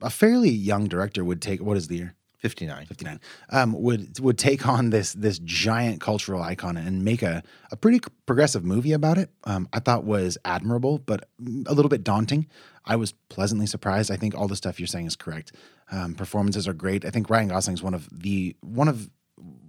[0.00, 2.14] a fairly young director would take what is the year?
[2.46, 2.86] 59.
[2.86, 7.76] 59 um, would would take on this this giant cultural icon and make a, a
[7.76, 11.28] pretty progressive movie about it um, i thought was admirable but
[11.66, 12.46] a little bit daunting.
[12.84, 14.10] I was pleasantly surprised.
[14.12, 15.52] I think all the stuff you're saying is correct.
[15.90, 17.04] Um, performances are great.
[17.04, 19.10] I think ryan gosling is one of the one of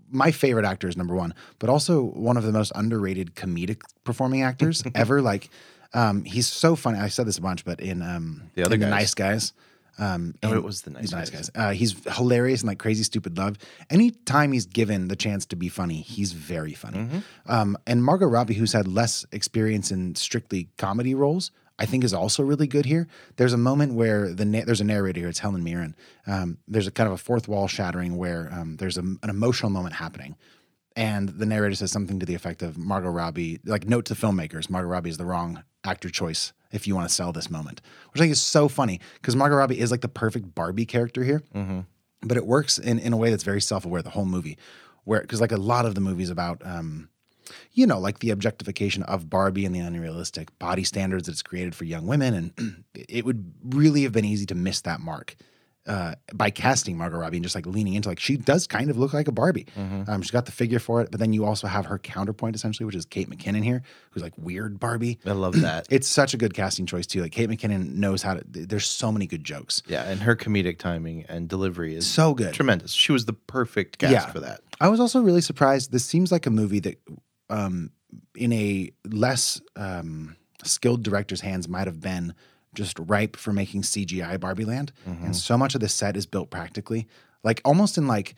[0.10, 4.84] my favorite actors number one but also one of the most underrated comedic performing actors
[4.96, 5.22] ever.
[5.22, 5.50] Like
[5.94, 7.00] um, he's so funny.
[7.00, 8.90] I said this a bunch but in um, The Other in Guys.
[8.90, 9.54] nice guys
[10.00, 11.50] um, Oh, it was The Nice nice Guys.
[11.50, 11.52] guys.
[11.56, 13.58] Uh, he's hilarious and like crazy stupid love.
[13.90, 17.00] Anytime he's given the chance to be funny, he's very funny.
[17.00, 17.20] Mm-hmm.
[17.48, 22.14] Um, and Margot Robbie, who's had less experience in strictly comedy roles, I think is
[22.14, 23.08] also really good here.
[23.36, 25.30] There's a moment where the na- there's a narrator here.
[25.30, 25.96] It's Helen Mirren.
[26.26, 29.70] Um, there's a kind of a fourth wall shattering where um, there's a, an emotional
[29.70, 30.36] moment happening.
[30.96, 34.70] And the narrator says something to the effect of Margot Robbie, like note to filmmakers,
[34.72, 38.20] Margot Robbie is the wrong actor choice if you want to sell this moment, which
[38.22, 41.44] I think is so funny because Margot Robbie is like the perfect Barbie character here.
[42.24, 44.58] but it works in, in a way that's very self-aware the whole movie
[45.04, 47.10] where because like a lot of the movies about um
[47.74, 51.76] you know like the objectification of barbie and the unrealistic body standards that it's created
[51.76, 55.36] for young women and it would really have been easy to miss that mark
[55.88, 58.98] uh, by casting Margot Robbie and just like leaning into like she does kind of
[58.98, 59.66] look like a Barbie.
[59.78, 62.86] Um, she's got the figure for it, but then you also have her counterpoint essentially,
[62.86, 65.18] which is Kate McKinnon here, who's like weird Barbie.
[65.26, 65.88] I love that.
[65.98, 67.22] It's such a good casting choice too.
[67.22, 68.44] Like Kate McKinnon knows how to.
[68.46, 69.82] There's so many good jokes.
[69.88, 72.54] yeah, and her comedic timing and delivery is So good.
[72.54, 72.92] tremendous.
[72.92, 74.62] She was the perfect cast for that.
[74.82, 75.92] I was also really surprised.
[75.92, 77.00] This seems like a movie that,
[77.50, 77.92] um,
[78.36, 82.34] in a less um, skilled director's hands, might have been
[82.78, 84.92] just ripe for making CGI Barbie Land.
[85.10, 85.26] Mm-hmm.
[85.26, 87.08] And so much of the set is built practically,
[87.44, 88.36] like almost in like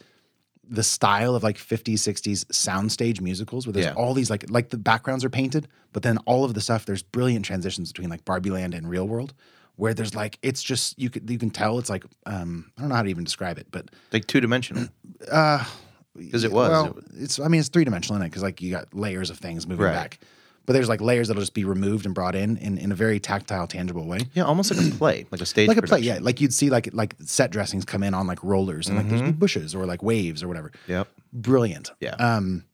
[0.71, 3.93] the style of like 50s, 60s soundstage musicals where there's Yeah.
[3.93, 7.03] all these like like the backgrounds are painted, but then all of the stuff there's
[7.03, 9.33] brilliant transitions between like Barbie Land and real world.
[9.75, 12.89] Where there's like it's just you can you can tell it's like um I don't
[12.89, 14.87] know how to even describe it, but Like two dimensional.
[15.31, 15.63] uh,
[16.17, 16.69] Because it was.
[16.69, 17.39] Well, it's.
[17.39, 19.85] I mean, it's three dimensional in it because like you got layers of things moving
[19.85, 19.93] Right.
[19.93, 20.19] back,
[20.69, 23.19] but there's like layers that'll just be removed and brought in in, in a very
[23.19, 24.19] tactile, tangible way.
[24.35, 26.19] yeah, almost like a play, like a stage Like a play, yeah.
[26.21, 29.23] Like you'd see like like set dressings come in on like rollers and like there's
[29.23, 29.39] Mhm.
[29.39, 30.71] bushes or like waves or whatever.
[30.87, 31.07] Yep.
[31.33, 31.89] Brilliant.
[31.99, 32.11] Yeah.
[32.19, 32.65] Um.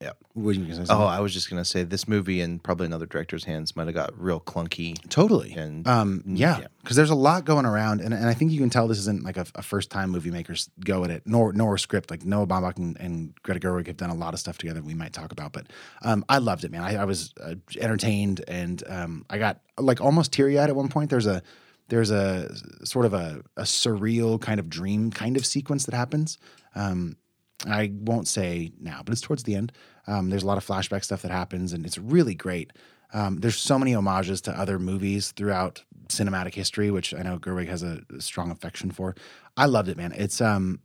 [0.00, 0.12] Yeah.
[0.34, 0.92] What you gonna say?
[0.94, 1.04] Oh.
[1.06, 4.16] I was just gonna say this movie and probably another director's hands might have got
[4.16, 4.96] real clunky.
[5.08, 5.52] Totally.
[5.54, 8.70] And Um, yeah, because there's a lot going around, and, and I think you can
[8.70, 11.74] tell this isn't like a, a first time movie makers go at it, nor nor
[11.74, 12.12] a script.
[12.12, 14.82] Like Noah Baumbach and, and Greta Gerwig have done a lot of stuff together.
[14.82, 15.66] We might talk about, but
[16.02, 16.82] um, I loved it, man.
[16.82, 20.88] I, I was uh, entertained, and um, I got like almost teary eyed at one
[20.88, 21.10] point.
[21.10, 21.42] There's a
[21.88, 26.38] there's a sort of a, a surreal kind of dream kind of sequence that happens.
[26.76, 27.16] Um,
[27.66, 29.72] I won't say now, but it's towards the end.
[30.06, 32.72] Um, there's a lot of flashback stuff that happens, and it's really great.
[33.12, 37.68] Um, there's so many homages to other movies throughout cinematic history, which I know Gerwig
[37.68, 39.14] has a strong affection for.
[39.56, 40.12] I loved it, man.
[40.12, 40.80] It's um,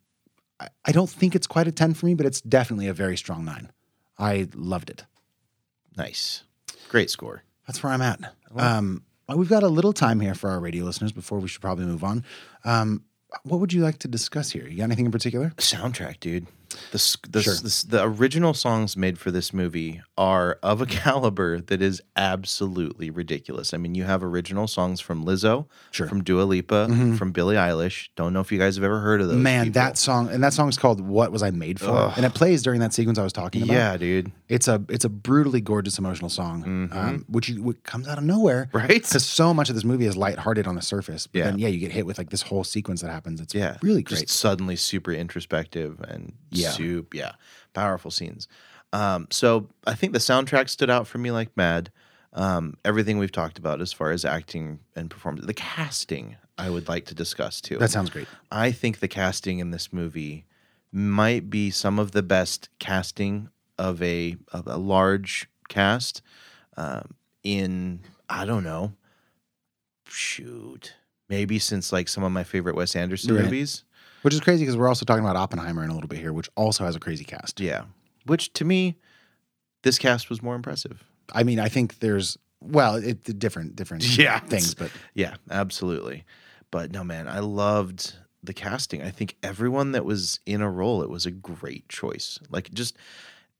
[0.59, 3.17] I, I don't think it's quite a ten for me, but it's definitely a very
[3.17, 3.71] strong nine.
[4.17, 5.05] I loved it.
[5.95, 6.43] Nice,
[6.89, 7.43] great score.
[7.67, 8.19] That's where I'm at.
[8.55, 11.85] Um, we've got a little time here for our radio listeners before we should probably
[11.85, 12.23] move on.
[12.65, 13.03] Um,
[13.43, 14.67] what would you like to discuss here?
[14.67, 15.53] You got anything in particular?
[15.57, 16.47] Soundtrack, dude.
[16.91, 17.53] The the, Sure.
[17.55, 23.09] the, the original songs made for this movie are of a caliber that is absolutely
[23.09, 23.73] ridiculous.
[23.73, 26.07] I mean, you have original songs from Lizzo, Sure.
[26.07, 27.17] from Dua Lipa, Mhm.
[27.17, 28.09] from Billie Eilish.
[28.15, 29.37] Don't know if you guys have ever heard of those.
[29.37, 29.81] Man, people.
[29.81, 32.13] that song and that song's called "What Was I Made For," Ugh.
[32.15, 33.73] and it plays during that sequence I was talking about.
[33.73, 34.31] yeah, dude.
[34.49, 38.23] It's a it's a brutally gorgeous emotional song, um, which, you, which comes out of
[38.23, 38.87] nowhere, Right?
[38.87, 41.45] Because so much of this movie is lighthearted on the surface, but Yeah.
[41.45, 43.41] then yeah, you get hit with like this whole sequence that happens.
[43.41, 44.21] It's Yeah, really great.
[44.21, 46.62] Just suddenly super introspective and Yeah.
[46.71, 47.33] Soup, yeah,
[47.73, 48.47] powerful scenes.
[48.91, 51.91] Um, so I think the soundtrack stood out for me like mad.
[52.33, 56.87] Um, everything we've talked about as far as acting and performance, the casting, I would
[56.87, 57.77] like to discuss too.
[57.77, 58.27] That sounds great.
[58.51, 60.45] I think the casting in this movie
[60.91, 63.49] might be some of the best casting
[63.79, 66.21] of a of a large cast
[66.77, 67.99] um, in
[68.29, 68.93] I don't know,
[70.07, 70.93] shoot,
[71.29, 73.43] maybe since like some of my favorite Wes Anderson Right.
[73.45, 73.83] movies.
[74.23, 76.49] Which is crazy because we're also talking about Oppenheimer in a little bit here, which
[76.55, 77.59] also has a crazy cast.
[77.59, 77.83] Yeah,
[78.25, 78.95] which to me,
[79.83, 81.03] this cast was more impressive.
[81.33, 84.39] I mean, I think there's well, it different different Yeah.
[84.39, 86.25] things, but Yeah, absolutely.
[86.71, 89.01] But no, man, I loved the casting.
[89.03, 92.39] I think everyone that was in a role, it was a great choice.
[92.49, 92.97] Like just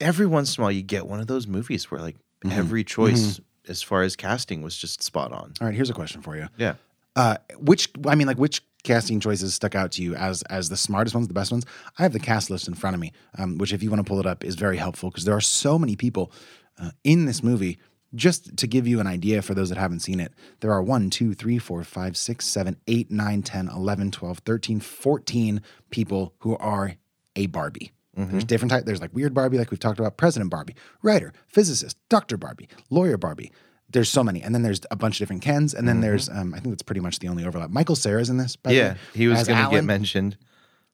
[0.01, 2.51] every once in a while, you get one of those movies where like Mhm.
[2.57, 5.53] every choice as far as casting was just spot on.
[5.61, 5.73] all right.
[5.75, 6.47] Here's a question for you.
[6.57, 6.75] Yeah.
[7.15, 10.77] Uh, which I mean, like which casting choices stuck out to you as as the
[10.77, 11.65] smartest ones, the best ones?
[11.97, 14.09] I have the cast list in front of me, um, which if you want to
[14.09, 16.31] pull it up is very helpful because there are so many people
[16.79, 17.79] uh, in this movie.
[18.15, 21.09] Just to give you an idea for those that haven't seen it, there are 1,
[21.09, 26.55] 2, 3, 4, 5, 6, 7, 8, 9, 10, 11, 12, 13, 14 people who
[26.57, 26.93] are
[27.35, 27.91] a Barbie.
[28.29, 28.85] There's different types.
[28.85, 32.37] There's like weird Barbie, like we've talked about, President Barbie, writer, physicist, Dr.
[32.37, 33.51] Barbie, lawyer Barbie.
[33.93, 34.41] There's so many.
[34.41, 35.73] And then there's a bunch of different Kens.
[35.73, 37.69] And then there's, um, I think that's pretty much the only overlap.
[37.69, 40.35] Michael Cera's in this, by the yeah, he was going to get mentioned.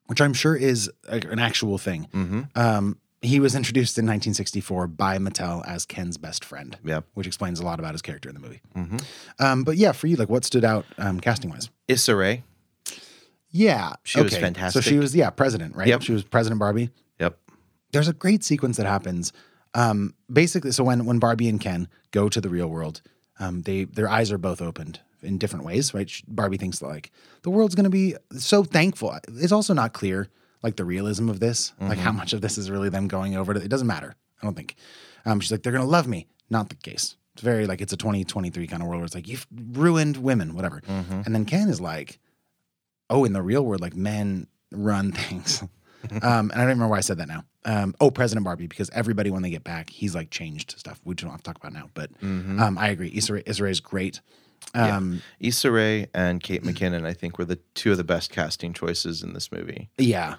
[0.07, 2.47] which I'm sure is a, an actual thing.
[2.55, 6.77] Um, he was introduced in 1964 by Mattel as Ken's best friend.
[6.85, 7.05] Yep.
[7.15, 8.61] Which explains a lot about his character in the movie.
[8.77, 9.03] Mhm.
[9.39, 11.69] Um, but yeah, for you, like what stood out um, casting wise?
[11.89, 12.43] Issa Rae.
[13.51, 13.93] Yeah.
[14.03, 14.41] She was okay.
[14.41, 14.83] fantastic.
[14.83, 15.87] So she was, yeah, president, right?
[15.87, 16.01] Yep.
[16.03, 16.89] She was President Barbie.
[17.19, 17.37] Yep.
[17.91, 19.33] There's a great sequence that happens.
[19.73, 23.01] Um, basically, so when when Barbie and Ken go to the real world,
[23.39, 26.09] um, they their eyes are both opened in different ways, right?
[26.27, 27.11] Barbie thinks like
[27.43, 29.15] the world's going to be so thankful.
[29.27, 30.29] It's also not clear
[30.63, 33.53] like the realism of this, like how much of this is really them going over
[33.53, 33.61] to.
[33.61, 34.15] It doesn't matter.
[34.41, 34.75] I don't think.
[35.25, 36.27] Um, she's like they're going to love me.
[36.49, 37.15] Not the case.
[37.33, 40.55] It's very like it's a 2023 kind of world where it's like you've ruined women,
[40.55, 40.81] whatever.
[41.25, 42.19] And then Ken is like,
[43.09, 45.63] oh, in the real world, like men run things.
[46.21, 47.43] Um, and I don't remember why I said that now.
[47.65, 50.99] Um, oh, President Barbie, because everybody when they get back, he's like changed stuff.
[51.03, 52.59] We don't have to talk about now, but Mhm.
[52.59, 53.11] um, I agree.
[53.13, 54.21] Issa Rae, Issa Rae is great.
[54.75, 54.97] Yeah.
[54.97, 58.73] Um, Issa Rae and Kate McKinnon, I think, were the two of the best casting
[58.73, 59.89] choices in this movie.
[59.97, 60.35] Yeah.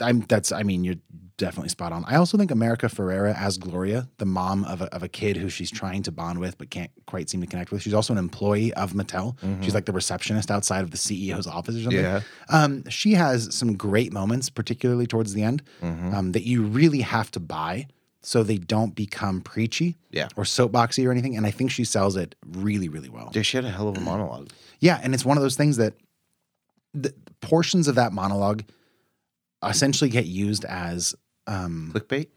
[0.00, 0.96] I'm that's I mean you're
[1.36, 2.04] definitely spot on.
[2.06, 5.48] I also think America Ferrera as Gloria, the mom of a, of a kid who
[5.48, 7.82] she's trying to bond with but can't quite seem to connect with.
[7.82, 9.36] She's also an employee of Mattel.
[9.62, 12.00] She's like the receptionist outside of the CEO's office or something.
[12.00, 12.20] Yeah.
[12.50, 17.30] Um, she has some great moments, particularly towards the end, um, that you really have
[17.32, 17.88] to buy
[18.22, 20.28] so they don't become preachy Yeah.
[20.36, 21.36] or soapboxy or anything.
[21.36, 23.30] And I think she sells it really, really well.
[23.34, 24.48] Yeah, she had a hell of a monologue.
[24.80, 25.94] Yeah, and it's one of those things that
[26.94, 28.62] the portions of that monologue
[29.62, 31.14] essentially get used as
[31.46, 32.28] um clickbait.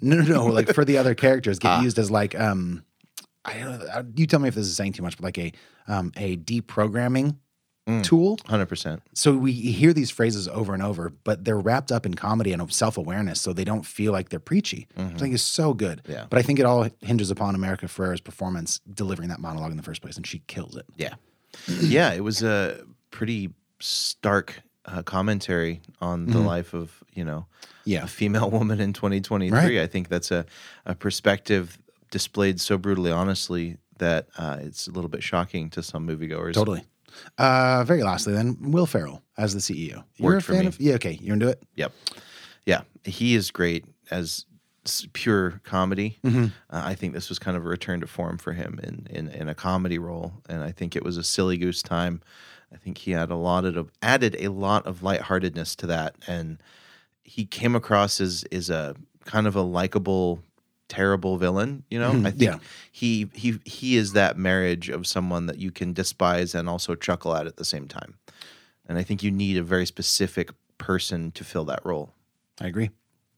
[0.00, 0.46] No, no, no.
[0.46, 1.82] Like for the other characters, get Ah.
[1.82, 2.84] used as like um,
[3.44, 3.86] I don't know.
[3.86, 5.52] uh, You tell me if this is saying too much, but like a
[5.86, 7.36] um a deprogramming
[8.02, 8.38] tool.
[8.46, 9.02] Hundred percent.
[9.12, 12.72] So we hear these phrases over and over, but they're wrapped up in comedy and
[12.72, 14.88] self awareness, so they don't feel like they're preachy.
[14.96, 16.00] Which I think is so good.
[16.08, 16.24] Yeah.
[16.30, 19.82] But I think it all hinges upon America Ferrera's performance delivering that monologue in the
[19.82, 20.86] first place, and she kills it.
[20.96, 21.14] Yeah.
[21.68, 26.46] yeah, it was a pretty stark uh, commentary on the Mhm.
[26.46, 27.46] life of, you know,
[27.84, 28.04] Yeah.
[28.04, 29.58] a female woman in 2023.
[29.58, 29.78] Right.
[29.78, 30.44] I think that's a,
[30.84, 31.78] a perspective
[32.10, 36.54] displayed so brutally honestly that uh, it's a little bit shocking to some moviegoers.
[36.54, 36.84] Totally.
[37.38, 40.04] Uh, very lastly, then Will Ferrell as the CEO.
[40.16, 40.80] You're Worked a fan of?
[40.80, 40.94] Yeah.
[40.94, 41.18] Okay.
[41.22, 41.62] You're into it.
[41.76, 41.92] Yep.
[42.66, 44.46] Yeah, he is great as
[45.12, 46.18] pure comedy.
[46.24, 46.52] Mhm.
[46.70, 49.28] Uh, I think this was kind of a return to form for him in, in
[49.28, 52.20] in a comedy role, and I think it was a silly goose time.
[52.74, 56.58] I think he had a lot of added a lot of lightheartedness to that, and
[57.22, 60.42] he came across as is a kind of a likable,
[60.88, 61.84] terrible villain.
[61.90, 62.26] You know, Mhm.
[62.26, 62.58] I think Yeah.
[62.92, 67.34] he he he is that marriage of someone that you can despise and also chuckle
[67.34, 68.14] at at the same time.
[68.86, 72.12] And I think you need a very specific person to fill that role.
[72.60, 72.90] I agree.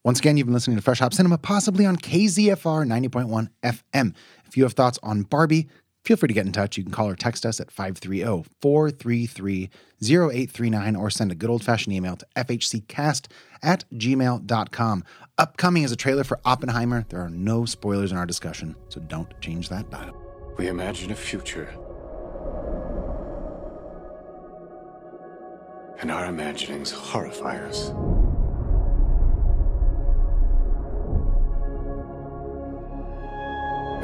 [0.02, 4.14] Once again, you've been listening to Fresh Hop Cinema, possibly on KZFR 90.1 FM.
[4.46, 5.68] If you have thoughts on Barbie,
[6.06, 6.78] feel free to get in touch.
[6.78, 9.70] You can call or text us at 530 433
[10.02, 13.26] 0839 or send a good old fashioned email to fhccast
[13.62, 15.04] at gmail.com.
[15.36, 17.04] Upcoming is a trailer for Oppenheimer.
[17.08, 20.16] There are no spoilers in our discussion, so don't change that dial.
[20.56, 21.68] We imagine a future.
[25.98, 27.88] And our imaginings horrify us.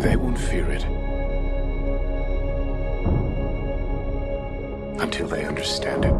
[0.02, 1.11] They won't fear it.
[5.00, 6.12] Until they understand it.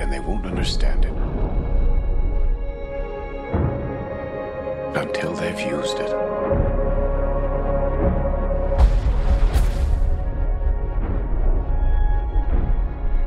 [0.00, 1.14] And they won't understand it.
[4.96, 6.10] Until they've used it.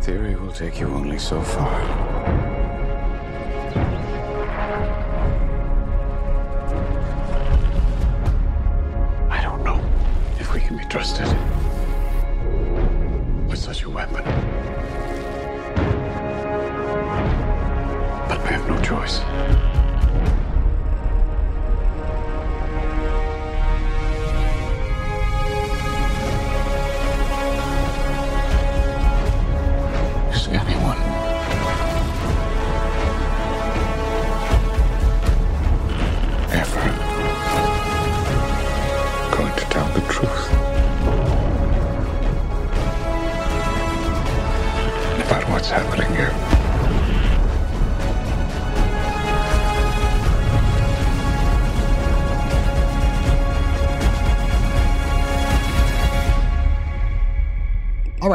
[0.01, 2.52] Theory will take you only so far.
[10.93, 11.25] Trusted
[13.47, 14.23] with such a weapon.
[18.29, 19.72] But we have no choice.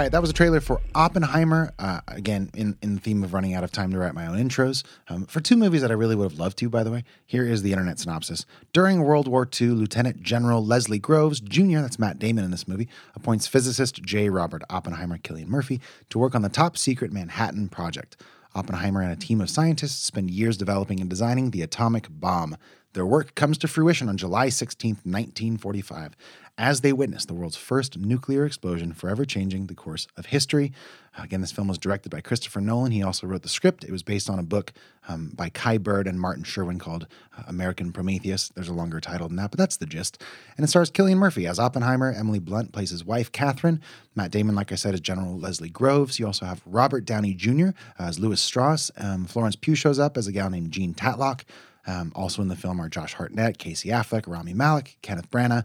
[0.08, 1.70] Right, that was a trailer for Oppenheimer.
[1.78, 4.38] Uh, again, in, in the theme of running out of time to write my own
[4.38, 4.82] intros.
[5.08, 7.44] Um, for two movies that I really would have loved to, by the way, here
[7.44, 8.46] is the internet synopsis.
[8.72, 12.88] During World War II, Lieutenant General Leslie Groves Jr., that's Matt Damon in this movie,
[13.14, 14.30] appoints physicist J.
[14.30, 18.16] Robert Oppenheimer, Cillian Murphy, to work on the top secret Manhattan Project.
[18.54, 22.56] Oppenheimer and a team of scientists spend years developing and designing the atomic bomb.
[22.94, 26.16] Their work comes to fruition on July 16, 1945,
[26.58, 30.72] as they witness the world's first nuclear explosion, forever changing the course of history.
[31.16, 32.92] Again, this film was directed by Christopher Nolan.
[32.92, 33.84] He also wrote the script.
[33.84, 34.72] It was based on a book
[35.08, 37.06] um, by Kai Bird and Martin Sherwin called
[37.36, 38.50] uh, American Prometheus.
[38.50, 40.22] There's a longer title than that, but that's the gist.
[40.56, 42.12] And it stars Cillian Murphy as Oppenheimer.
[42.12, 43.80] Emily Blunt plays his wife, Katherine.
[44.14, 46.18] Matt Damon, like I said, is General Leslie Groves.
[46.18, 47.68] You also have Robert Downey Jr.
[47.98, 48.90] as Lewis Strauss.
[48.96, 51.42] Um, Florence Pugh shows up as a gal named Jean Tatlock.
[51.86, 55.64] Um, also in the film are Josh Hartnett, Casey Affleck, Rami Malek, Kenneth Branagh,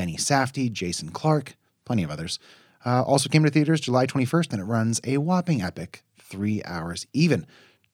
[0.00, 2.38] Benny Safdie, Jason Clarke, plenty of others.
[2.86, 7.06] Uh, also came to theaters July 21st, and it runs a whopping epic three hours
[7.12, 7.46] even.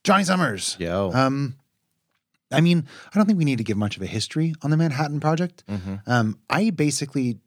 [0.05, 0.77] Jonny Summers.
[0.79, 1.11] Yo.
[1.13, 1.57] Um,
[2.53, 4.77] I mean, I don't think we need to give much of a history on the
[4.77, 5.65] Manhattan Project.
[6.07, 7.41] Um, I basically,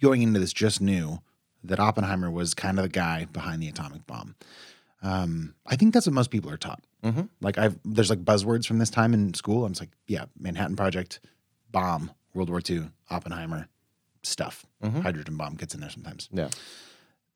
[0.00, 1.20] going into this, just knew
[1.62, 4.34] that Oppenheimer was kind of the guy behind the atomic bomb.
[5.00, 6.82] Um, I think that's what most people are taught.
[7.04, 7.28] Mhm.
[7.40, 9.64] Like I've there's like buzzwords from this time in school.
[9.64, 11.20] I'm just like, yeah, Manhattan Project,
[11.70, 13.68] bomb, World War II, Oppenheimer,
[14.22, 14.66] stuff.
[15.02, 16.28] Hydrogen bomb gets in there sometimes.
[16.32, 16.48] Yeah.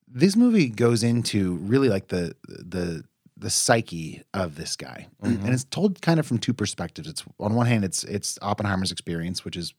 [0.09, 3.05] This movie goes into really like the the
[3.37, 7.09] the psyche of this guy, and it's told kind of from two perspectives.
[7.09, 9.74] It's on one hand, it's it's Oppenheimer's experience, which is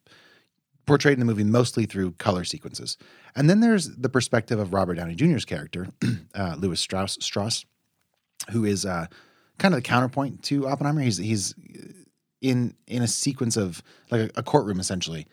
[0.86, 2.98] portrayed in the movie mostly through color sequences,
[3.36, 5.88] and then there's the perspective of Robert Downey Jr.'s character,
[6.36, 7.66] uh, Lewis Strauss, Strauss,
[8.52, 9.08] who is uh,
[9.58, 11.02] kind of the counterpoint to Oppenheimer.
[11.02, 11.56] He's he's
[12.42, 13.82] in in a sequence of
[14.12, 15.26] like a, a courtroom essentially,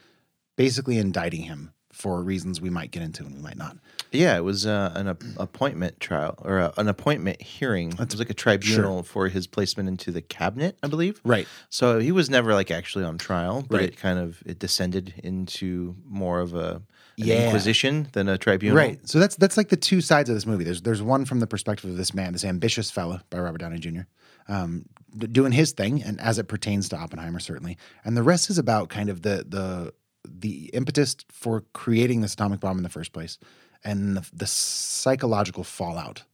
[0.57, 3.77] basically indicting him for reasons we might get into and we might not.
[4.11, 7.93] Yeah, it was uh, an ap- appointment trial or uh, an appointment hearing.
[7.93, 11.21] It was like a tribunal for his placement into the cabinet, I believe.
[11.25, 11.47] Right.
[11.71, 13.89] So he was never like actually on trial, but Right.
[13.91, 16.83] it kind of it descended into more of a
[17.17, 17.45] an Yeah.
[17.45, 18.77] inquisition than a tribunal.
[18.77, 18.99] Right.
[19.09, 20.65] So that's that's like the two sides of this movie.
[20.65, 23.79] There's there's one from the perspective of this man, this ambitious fella by Robert Downey
[23.79, 24.01] Jr.
[24.49, 24.87] Um,
[25.17, 28.89] doing his thing, and as it pertains to Oppenheimer, certainly, and the rest is about
[28.89, 29.95] kind of the the
[30.29, 33.39] the impetus for creating this atomic bomb in the first place,
[33.83, 36.25] and the, the psychological fallout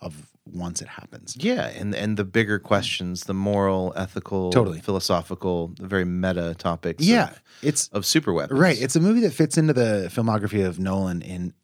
[0.00, 1.36] of once it happens.
[1.38, 4.80] Yeah, and and the bigger questions, the moral, ethical, Totally.
[4.80, 7.04] philosophical, the very meta topics.
[7.04, 8.58] Yeah, of, it's of super weapons.
[8.58, 8.80] Right.
[8.80, 11.54] It's a movie that fits into the filmography of Nolan in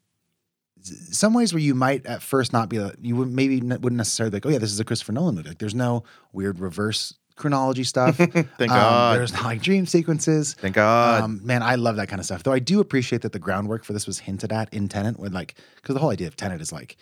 [0.81, 4.35] some ways where you might at first not be, you would maybe wouldn't necessarily be
[4.37, 5.49] like, oh yeah, this is a Christopher Nolan movie.
[5.49, 8.17] Like there's no weird reverse chronology stuff.
[8.17, 9.17] Thank God.
[9.17, 10.53] There's like dream sequences.
[10.55, 11.21] Thank God.
[11.23, 12.43] Um, man, I love that kind of stuff.
[12.43, 15.31] Though I do appreciate that the groundwork for this was hinted at in Tenet, when
[15.31, 16.97] like, because the whole idea of Tenet is like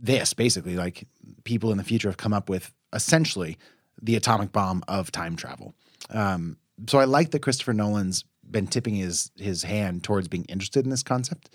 [0.00, 1.06] this basically, like
[1.44, 3.58] people in the future have come up with essentially
[4.00, 5.74] the atomic bomb of time travel.
[6.10, 6.58] Um,
[6.88, 10.90] so I like that Christopher Nolan's been tipping his his hand towards being interested in
[10.90, 11.48] this concept.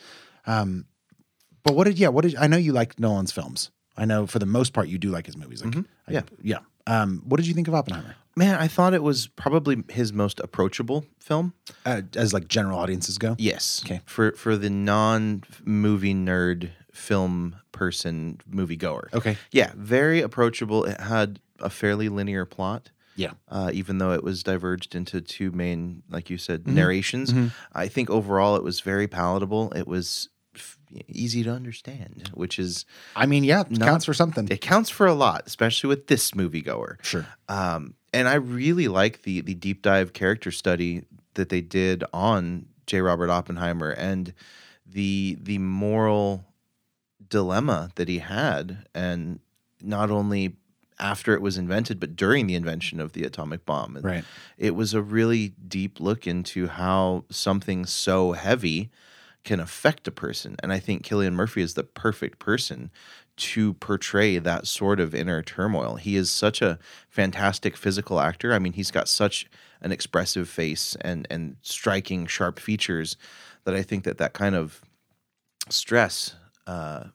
[0.47, 0.85] Um,
[1.63, 2.07] but what did yeah?
[2.07, 3.69] What did I know you like Nolan's films?
[3.97, 5.63] I know for the most part you do like his movies.
[5.63, 6.21] Like, I- Yeah.
[6.41, 6.59] yeah.
[6.89, 10.39] Um, what did you think of Oppenheimer Man, I thought it was probably his most
[10.39, 11.53] approachable film.
[11.85, 13.35] uh, as like general audiences go?
[13.37, 13.81] Yes.
[13.85, 14.01] Okay.
[14.05, 19.09] For for the non movie nerd film person movie goer.
[19.13, 19.37] Okay.
[19.51, 20.85] Yeah, very approachable.
[20.85, 22.91] It had a fairly linear plot.
[23.15, 23.31] Yeah.
[23.49, 26.73] Uh, even though it was diverged into two main, like you said, Mhm.
[26.73, 27.51] narrations, Mhm.
[27.73, 29.73] I think overall it was very palatable.
[29.75, 30.29] It was
[31.07, 32.85] easy to understand, which is
[33.15, 34.47] I mean, yeah, it not- counts for something.
[34.49, 37.03] It counts for a lot, especially with this moviegoer.
[37.03, 37.25] Sure.
[37.47, 41.03] Um, and I really like the the deep dive character study
[41.35, 43.01] that they did on J.
[43.01, 44.33] Robert Oppenheimer and
[44.85, 46.45] the the moral
[47.29, 49.39] dilemma that he had, and
[49.81, 50.55] not only
[50.99, 53.95] after it was invented, but during the invention of the atomic bomb.
[53.95, 54.25] And Right.
[54.57, 58.89] It was a really deep look into how something so heavy
[59.43, 60.55] can affect a person.
[60.61, 62.91] And I think Cillian Murphy is the perfect person
[63.37, 65.95] to portray that sort of inner turmoil.
[65.95, 66.77] He is such a
[67.07, 68.53] fantastic physical actor.
[68.53, 69.49] I mean, he's got such
[69.81, 73.15] an expressive face and and striking sharp features
[73.63, 74.81] that I think that that kind of
[75.69, 76.35] stress
[76.67, 77.05] uh,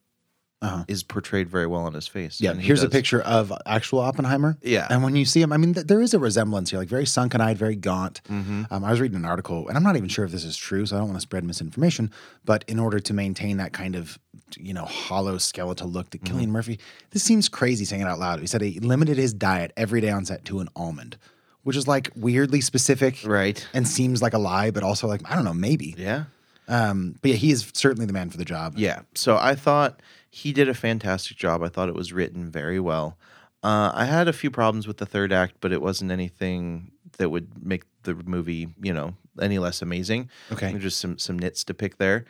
[0.65, 0.85] Uh-huh.
[0.89, 2.41] is portrayed very well on his face.
[2.41, 4.57] Yeah, he here's a picture of actual Oppenheimer.
[4.63, 4.87] Yeah.
[4.91, 7.07] and when you see him, I mean, th- there is a resemblance here, like very
[7.07, 8.21] sunken-eyed, very gaunt.
[8.31, 8.67] Mhm.
[8.73, 10.87] Um, I was reading an article, and I'm not even sure if this is true,
[10.87, 12.11] so I don't want to spread misinformation.
[12.45, 14.19] But in order to maintain that kind of,
[14.57, 16.39] you know, hollow skeletal look to Mm-hmm.
[16.39, 16.79] Cillian Murphy,
[17.11, 18.41] this seems crazy saying it out loud.
[18.41, 21.17] He said he limited his diet every day on set to an almond,
[21.65, 23.67] which is like weirdly specific, right?
[23.75, 25.95] And seems like a lie, but also like I don't know, maybe.
[25.99, 26.25] Yeah.
[26.69, 28.75] Um, but yeah, he is certainly the man for the job.
[28.79, 29.01] Yeah.
[29.15, 30.01] So I thought
[30.35, 31.63] he did a fantastic job.
[31.63, 33.17] I thought it was written very well.
[33.63, 37.31] Uh, I had a few problems with the third act, but it wasn't anything that
[37.31, 40.29] would make the movie, you know, any less amazing.
[40.53, 40.71] Okay.
[40.73, 42.25] There's just some some nits to pick there.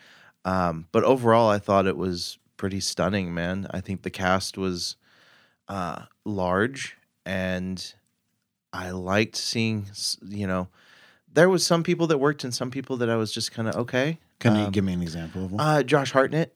[0.45, 3.67] Um, but overall, I thought it was pretty stunning, man.
[3.71, 4.97] I think the cast was
[5.69, 7.95] uh, large, and
[8.73, 9.87] I liked seeing,
[10.29, 10.69] you know,
[11.33, 13.75] there was some people that worked and some people that I was just kind of
[13.77, 14.19] okay.
[14.41, 15.61] Can you Um, give me an example of one?
[15.61, 16.53] uh, Josh Hartnett.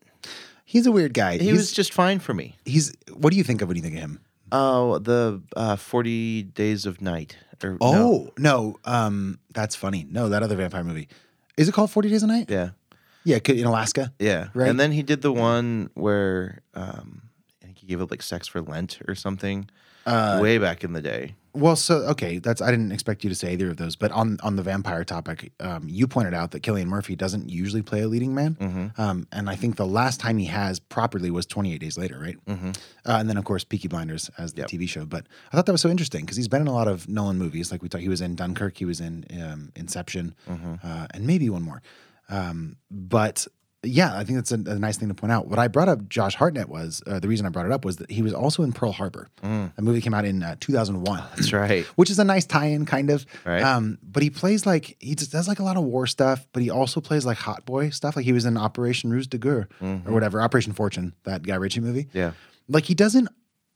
[0.71, 1.39] He's a weird guy.
[1.39, 2.55] He He's- was just fine for me.
[2.67, 2.93] He's.
[3.15, 4.21] What do you think of when you think of him?
[4.53, 7.39] Oh, the uh, Forty Days of Night.
[7.65, 7.79] Or.
[7.81, 10.07] Oh no, um, that's funny.
[10.11, 11.09] No, that other vampire movie.
[11.57, 12.51] Is it called Forty Days a Night?
[12.51, 12.71] yeah,
[13.25, 14.13] Yeah, in Alaska.
[14.19, 14.49] yeah.
[14.53, 14.69] Right.
[14.69, 17.23] And then he did the one where um,
[17.63, 19.71] I think he he gave up like Sex for Lent or something,
[20.05, 21.35] Uh, way back in the day.
[21.55, 24.39] Well, so okay, that's I didn't expect you to say either of those, but on
[24.43, 28.09] on the vampire topic, um, you pointed out that Cillian Murphy doesn't usually play a
[28.09, 29.01] leading man, Mm-hmm.
[29.01, 32.37] um, and I think the last time he has properly was 28 Days Later, right?
[32.47, 32.69] Mm-hmm.
[32.71, 32.73] Uh,
[33.19, 35.05] and then of course Peaky Blinders as the TV show.
[35.07, 37.39] But I thought that was so interesting because he's been in a lot of Nolan
[37.39, 40.75] movies, like we thought he was in Dunkirk, he was in um, Inception, Mm-hmm.
[40.83, 41.83] uh, and maybe one more.
[42.29, 43.47] Um, but
[43.89, 45.47] yeah, I think that's a, a nice thing to point out.
[45.49, 47.97] What I brought up Josh Hartnett was uh, the reason I brought it up was
[47.97, 49.29] that he was also in Pearl Harbor.
[49.43, 51.21] A movie came out in uh, 2001.
[51.21, 51.37] Mm.
[51.37, 51.85] That's right.
[51.97, 53.27] Which is a nice tie-in, kind of.
[53.45, 53.63] Right.
[53.63, 56.63] Um, but he plays like he just does like a lot of war stuff, but
[56.63, 58.17] he also plays like hot boy stuff.
[58.17, 61.81] Like he was in Operation Ruse de Guerre or whatever, Operation Fortune, that Guy Ritchie
[61.81, 62.05] movie.
[62.05, 62.19] Mm-hmm.
[62.19, 62.33] Yeah.
[62.69, 63.29] Like he doesn't.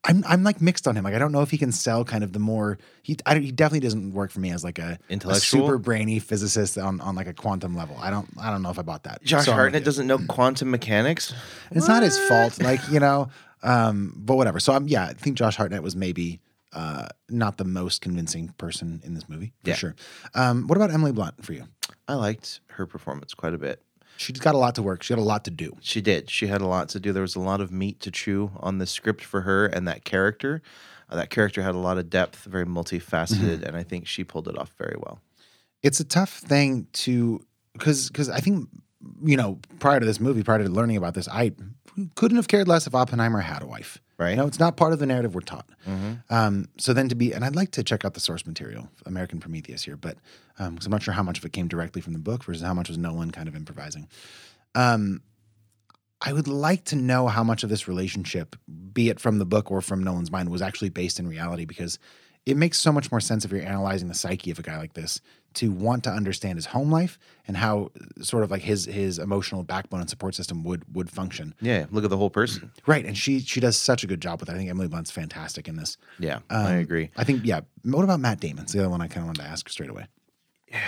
[0.04, 1.04] I'm I'm like mixed on him.
[1.04, 3.42] Like I don't know if he can sell kind of the more he I, don't-
[3.44, 5.66] he definitely doesn't work for me as like a, a Intellectual?
[5.66, 7.96] super brainy physicist on, on like a quantum level.
[8.00, 9.22] I don't I don't know if I bought that.
[9.22, 11.32] Josh So Hartnett doesn't know quantum mechanics.
[11.70, 13.28] It's not his fault, like you know.
[13.62, 14.58] Um, but whatever.
[14.58, 15.04] So I'm yeah.
[15.06, 16.40] I think Josh Hartnett was maybe
[16.72, 19.76] uh, not the most convincing person in this movie for Yeah.
[19.76, 19.94] sure.
[20.34, 21.64] Um, what about Emily Blunt for you?
[22.08, 23.80] I liked her performance quite a bit.
[24.16, 25.02] She's got a lot to work.
[25.02, 25.76] She got a lot to do.
[25.80, 26.30] She did.
[26.30, 27.12] She had a lot to do.
[27.12, 30.04] There was a lot of meat to chew on the script for her and that
[30.04, 30.62] character.
[31.10, 33.64] Uh, that character had a lot of depth, very multifaceted, Mm-hmm.
[33.64, 35.20] and I think she pulled it off very well.
[35.82, 38.68] It's a tough thing to because because I think
[39.22, 41.52] you know prior to this movie, prior to learning about this, I
[42.14, 44.00] couldn't have cared less if Oppenheimer had a wife.
[44.18, 44.30] Right.
[44.30, 45.68] You know, it's not part of the narrative we're taught.
[45.86, 46.12] Mm-hmm.
[46.32, 49.40] Um, so then to be, and I'd like to check out the source material, American
[49.40, 50.16] Prometheus here, but
[50.56, 52.74] because I'm not sure how much of it came directly from the book versus how
[52.74, 54.08] much was Nolan kind of improvising.
[54.76, 55.22] Um,
[56.24, 58.54] I would like to know how much of this relationship,
[58.92, 61.98] be it from the book or from Nolan's mind, was actually based in reality because
[62.46, 64.94] it makes so much more sense if you're analyzing the psyche of a guy like
[64.94, 65.20] this
[65.54, 67.90] to want to understand his home life and how
[68.22, 71.54] sort of like his his emotional backbone and support system would would function.
[71.60, 72.72] Yeah, look at the whole person.
[72.86, 74.52] Right, and she she does such a good job with it.
[74.52, 75.98] I think Emily Blunt's fantastic in this.
[76.18, 77.10] Yeah, I Um, agree.
[77.16, 77.60] I think yeah.
[77.84, 78.64] What about Matt Damon?
[78.64, 80.06] It's the other one I kind of wanted to ask straight away.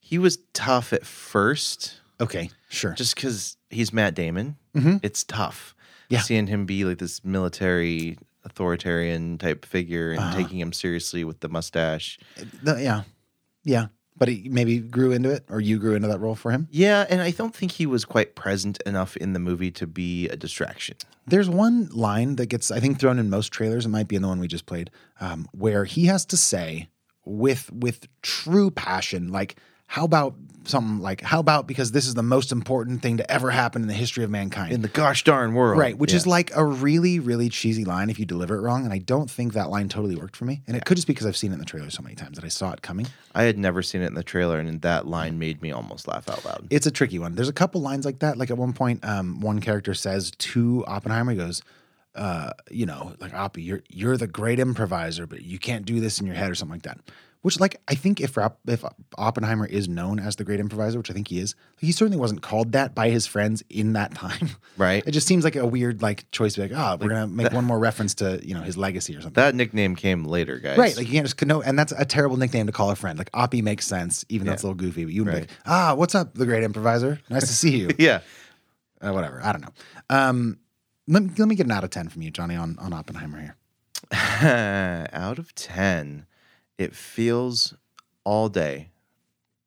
[0.00, 2.00] He was tough at first.
[2.20, 2.92] Okay, sure.
[2.92, 5.00] Just because he's Matt Damon, Mhm.
[5.02, 5.74] it's tough.
[6.10, 6.20] Yeah.
[6.20, 10.36] Seeing him be like this military authoritarian type figure and Uh-huh.
[10.36, 12.18] taking him seriously with the mustache.
[12.62, 13.02] The- yeah,
[13.64, 13.86] yeah.
[14.16, 16.68] But he maybe grew into it, or you grew into that role for him.
[16.70, 20.28] Yeah, and I don't think he was quite present enough in the movie to be
[20.28, 20.96] a distraction.
[21.26, 23.86] There's one line that gets, I think, thrown in most trailers.
[23.86, 24.90] It might be in the one we just played,
[25.20, 26.90] um, where he has to say
[27.24, 29.56] with with true passion, like,
[29.94, 30.34] "How about
[30.66, 33.86] something like, how about because this is the most important thing to ever happen in
[33.86, 35.78] the history of mankind." In the gosh darn world.
[35.78, 38.84] Right, which is like a really, really cheesy line if you deliver it wrong.
[38.84, 40.62] And I don't think that line totally worked for me.
[40.66, 42.36] And it could just be because I've seen it in the trailer so many times
[42.38, 43.06] that I saw it coming.
[43.36, 46.28] I had never seen it in the trailer, and that line made me almost laugh
[46.28, 46.66] out loud.
[46.70, 47.36] It's a tricky one.
[47.36, 48.36] There's a couple lines like that.
[48.36, 51.62] Like at one point, um, one character says to Oppenheimer, he goes,
[52.14, 56.20] uh, you know, like Oppie, you're you're the great improviser, but you can't do this
[56.20, 56.98] in your head or something like that.
[57.44, 58.82] Which, like, I think if if
[59.18, 62.40] Oppenheimer is known as the great improviser, which I think he is, he certainly wasn't
[62.40, 64.48] called that by his friends in that time.
[64.78, 65.04] Right.
[65.06, 66.54] It just seems like a weird like choice.
[66.54, 69.14] To be like, oh, we're gonna make one more reference to you know his legacy
[69.14, 69.34] or something.
[69.40, 70.78] That nickname came later, guys.
[70.78, 73.18] Right, like you can't just connote, and that's a terrible nickname to call a friend.
[73.18, 75.04] Like Oppie makes sense, even though it's a little goofy.
[75.04, 77.20] But you would be like, ah, what's up, the great improviser?
[77.28, 77.90] Nice to see you.
[77.98, 78.20] yeah.
[79.00, 79.40] uh, whatever.
[79.44, 79.72] I don't know.
[80.10, 80.58] Um,
[81.06, 83.38] let, me- let me get an out of ten from you, Jonny, on on Oppenheimer
[83.40, 83.56] here.
[85.12, 86.26] out of 10,
[86.78, 87.74] it feels
[88.24, 88.90] all day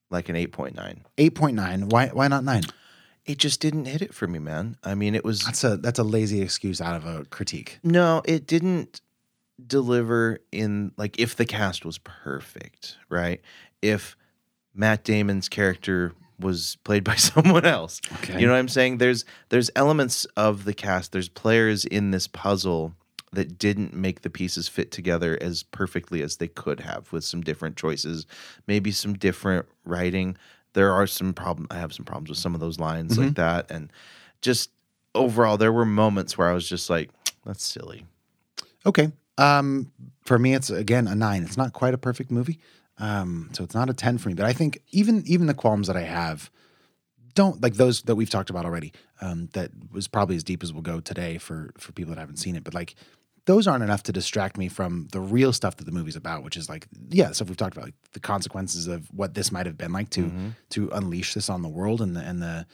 [0.10, 1.00] like an 8.9.
[1.18, 1.90] Eight point nine.
[1.90, 2.64] Why why not nine?
[3.26, 4.78] It just didn't hit it for me, man.
[4.84, 7.80] I mean, it was That's a that's a lazy excuse out of a critique.
[7.84, 9.02] no, it didn't
[9.66, 13.42] deliver in like if the cast was perfect, right?
[13.82, 14.16] If
[14.74, 18.00] Matt Damon's character was played by someone else.
[18.18, 18.40] Okay.
[18.40, 19.00] You know what I'm saying?
[19.00, 22.94] There's there's elements of the cast, there's players in this puzzle
[23.34, 27.42] that didn't make the pieces fit together as perfectly as they could have with some
[27.42, 28.26] different choices,
[28.68, 30.38] maybe some different writing.
[30.74, 33.70] There are some problem I have some problems with some of those lines like that
[33.70, 33.92] and
[34.42, 34.70] just
[35.16, 37.10] overall there were moments where I was just like
[37.46, 38.06] that's silly.
[38.86, 39.12] Okay.
[39.38, 39.92] Um,
[40.26, 41.44] for me, it's again a nine.
[41.44, 42.60] It's not quite a perfect movie,
[42.98, 44.36] um, so it's not a ten for me.
[44.36, 46.50] But I think even even the qualms that I have
[47.34, 48.94] don't like those that we've talked about already.
[49.22, 52.38] Um, that was probably as deep as we'll go today for for people that haven't
[52.38, 52.64] seen it.
[52.64, 52.96] But like
[53.48, 56.56] those aren't enough to distract me from the real stuff that the movie's about, which
[56.56, 59.78] is like yeah, stuff we've talked about, like the consequences of what this might have
[59.78, 60.32] been like to
[60.70, 62.66] to unleash this on the world and the and the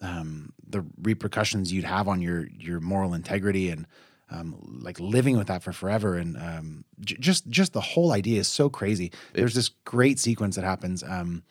[0.00, 3.86] um, the repercussions you'd have on your your moral integrity and
[4.30, 8.40] um, like living with that for forever and um, j- just just the whole idea
[8.40, 9.12] is so crazy.
[9.34, 11.42] There's this great sequence that happens um,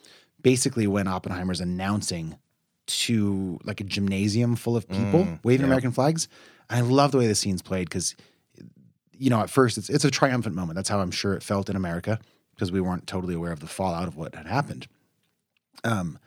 [0.42, 2.38] basically when Oppenheimer's announcing
[2.88, 5.68] to like a gymnasium full of people Mm, waving yeah.
[5.68, 6.28] American flags.
[6.70, 8.16] And I love the way the scene's played because,
[9.22, 10.76] you know, at first it's it's a triumphant moment.
[10.76, 12.20] That's how I'm sure it felt in America
[12.56, 14.88] because we weren't totally aware of the fallout of what had happened.
[15.84, 16.18] Um,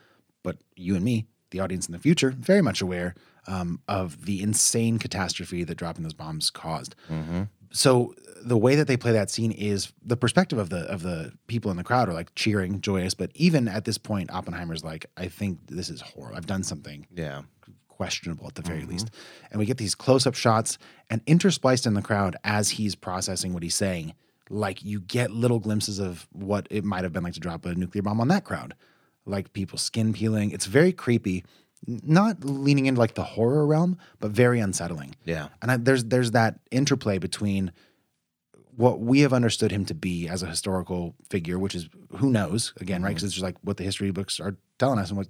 [0.43, 3.13] but you and me, the audience in the future, very much aware
[3.47, 6.95] um, of the insane catastrophe that dropping those bombs caused.
[7.71, 11.33] So the way that they play that scene is the perspective of the of the
[11.47, 13.13] people in the crowd are like cheering, joyous.
[13.13, 16.37] But even at this point, Oppenheimer's like, I think this is horrible.
[16.37, 17.41] I've done something Yeah.
[17.95, 18.91] Questionable at the very mm-hmm.
[18.91, 19.11] least.
[19.51, 20.77] And we get these close up shots
[21.09, 24.13] and interspliced in the crowd as he's processing what he's saying.
[24.49, 27.73] Like you get little glimpses of what it might have been like to drop a
[27.73, 28.75] nuclear bomb on that crowd,
[29.25, 30.51] like people's skin peeling.
[30.51, 31.43] It's very creepy,
[31.87, 35.15] not leaning into like the horror realm, but very unsettling.
[35.25, 35.47] Yeah.
[35.61, 37.71] And I, there's there's that interplay between
[38.75, 42.73] what we have understood him to be as a historical figure, which is who knows
[42.79, 43.09] again, right?
[43.09, 43.15] Mm-hmm.
[43.15, 45.27] Because it's just like what the history books are telling us and what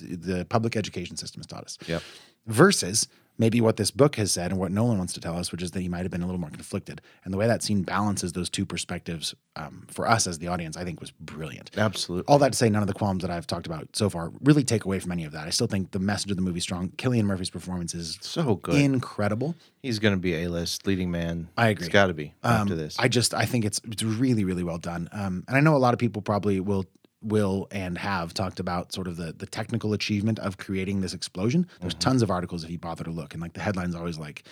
[0.00, 1.78] the public education system has taught us.
[1.86, 2.02] Yep.
[2.46, 3.06] Versus
[3.38, 5.70] maybe what this book has said and what Nolan wants to tell us, which is
[5.70, 7.00] that he might have been a little more conflicted.
[7.24, 10.76] And the way that scene balances those two perspectives um, for us as the audience,
[10.76, 11.70] I think was brilliant.
[11.76, 12.26] Absolutely.
[12.28, 14.64] All that to say, none of the qualms that I've talked about so far really
[14.64, 15.46] take away from any of that.
[15.46, 16.90] I still think the message of the movie is strong.
[16.90, 18.74] Cillian Murphy's performance is So good.
[18.74, 19.54] incredible.
[19.82, 21.48] He's going to be a list leading man.
[21.56, 21.86] I agree.
[21.86, 22.96] It's got to be after Um, this.
[22.98, 25.08] I just I think it's it's really really well done.
[25.10, 26.84] Um, and I know a lot of people probably will
[27.22, 31.66] will and have talked about sort of the the technical achievement of creating this explosion.
[31.80, 34.44] There's tons of articles if you bother to look, and like the headlines always like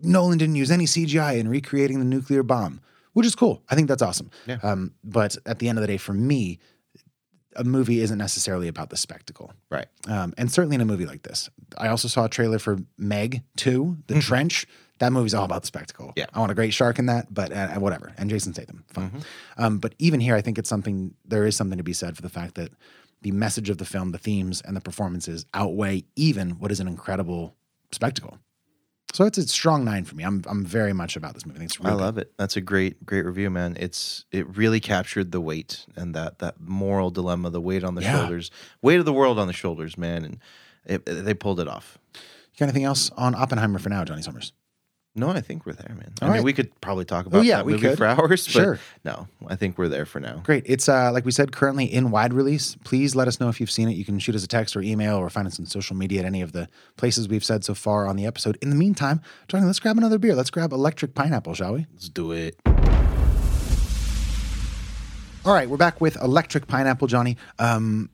[0.00, 2.80] Nolan didn't use any CGI in recreating the nuclear bomb,
[3.12, 3.62] which is cool.
[3.68, 4.30] I think that's awesome.
[4.46, 4.58] Yeah.
[4.62, 6.58] Um, but at the end of the day, for me,
[7.56, 9.52] a movie isn't necessarily about the spectacle.
[9.70, 9.86] right.
[10.08, 11.48] Um, and certainly in a movie like this.
[11.78, 14.66] I also saw a trailer for Meg 2, The Trench.
[15.04, 16.12] That movie's all about the spectacle.
[16.16, 16.26] Yeah.
[16.32, 18.12] I want a great shark in that, but uh, whatever.
[18.16, 19.22] And Jason Statham, fine.
[19.58, 22.22] Um, but even here, I think it's something, there is something to be said for
[22.22, 22.70] the fact that
[23.20, 26.88] the message of the film, the themes, and the performances outweigh even what is an
[26.88, 27.54] incredible
[27.92, 28.38] spectacle.
[29.12, 30.24] So it's a strong nine for me.
[30.24, 31.58] I'm, I'm very much about this movie.
[31.58, 32.32] I think it's I really love it.
[32.38, 33.76] That's a great, great review, man.
[33.78, 38.02] It's it really captured the weight and that that moral dilemma, the weight on the
[38.02, 38.18] Yeah.
[38.18, 38.50] shoulders,
[38.82, 40.24] weight of the world on the shoulders, man.
[40.24, 40.38] And
[40.84, 41.98] it, they pulled it off.
[42.14, 42.20] You
[42.58, 44.52] got anything else on Oppenheimer for now, Jonny Summers?
[45.16, 46.12] No, I think we're there, man.
[46.20, 46.44] All I mean, right.
[46.44, 47.98] we could probably talk about Oh, yeah, that we movie could.
[47.98, 48.78] for hours, but Sure.
[49.04, 50.38] no, I think we're there for now.
[50.44, 50.64] Great.
[50.66, 52.76] It's uh, like we said, currently in wide release.
[52.82, 53.92] Please let us know if you've seen it.
[53.92, 56.26] You can shoot us a text or email or find us on social media at
[56.26, 58.58] any of the places we've said so far on the episode.
[58.60, 60.34] In the meantime, Jonny, let's grab another beer.
[60.34, 61.86] Let's grab Electric Pineapple, shall we?
[61.92, 62.56] Let's do it.
[65.44, 67.36] All right, we're back with Electric Pineapple, Jonny.
[67.58, 68.08] Um,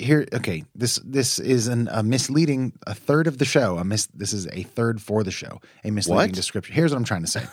[0.00, 3.78] here, okay, this this is an, a misleading a third of the show.
[3.78, 5.60] A mis, this is a third for the show.
[5.84, 6.32] A misleading What?
[6.32, 6.74] description.
[6.74, 7.44] Here's what I'm trying to say: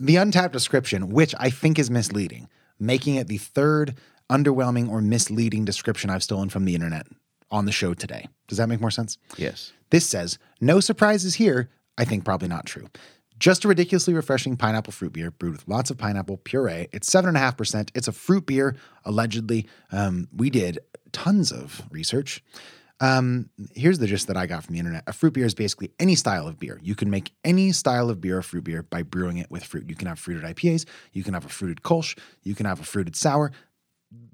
[0.00, 2.48] the Untappd description, which I think is misleading,
[2.78, 3.96] making it the third
[4.30, 7.06] underwhelming or misleading description I've stolen from the internet
[7.50, 8.26] on the show today.
[8.48, 9.18] Does that make more sense?
[9.36, 9.72] Yes.
[9.90, 11.70] This says, no surprises here.
[11.96, 12.88] I think probably not true.
[13.38, 16.88] Just a ridiculously refreshing pineapple fruit beer brewed with lots of pineapple puree.
[16.92, 17.90] It's 7.5%.
[17.94, 19.66] It's a fruit beer, allegedly.
[19.92, 20.78] Um, we did
[21.12, 22.42] tons of research.
[23.00, 25.04] Um, here's the gist that I got from the internet.
[25.06, 26.80] A fruit beer is basically any style of beer.
[26.82, 29.88] You can make any style of beer a fruit beer by brewing it with fruit.
[29.88, 32.84] You can have fruited IPAs, you can have a fruited Kolsch, you can have a
[32.84, 33.52] fruited sour.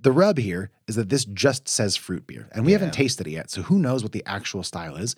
[0.01, 3.31] The rub here is that this just says fruit beer, and we haven't tasted it
[3.31, 3.51] yet.
[3.51, 5.17] So who knows what the actual style is?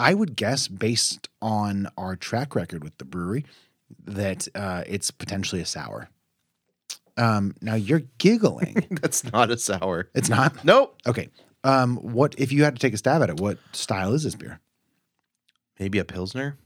[0.00, 3.44] I would guess, based on our track record with the brewery,
[4.04, 6.08] that uh, it's potentially a sour.
[7.16, 8.86] Um, now you're giggling.
[9.02, 10.08] That's not a sour.
[10.14, 10.64] it's not.
[10.64, 10.96] Nope.
[11.06, 11.28] Okay.
[11.64, 13.38] Um, what if you had to take a stab at it?
[13.40, 14.60] What style is this beer?
[15.78, 16.56] Maybe a pilsner.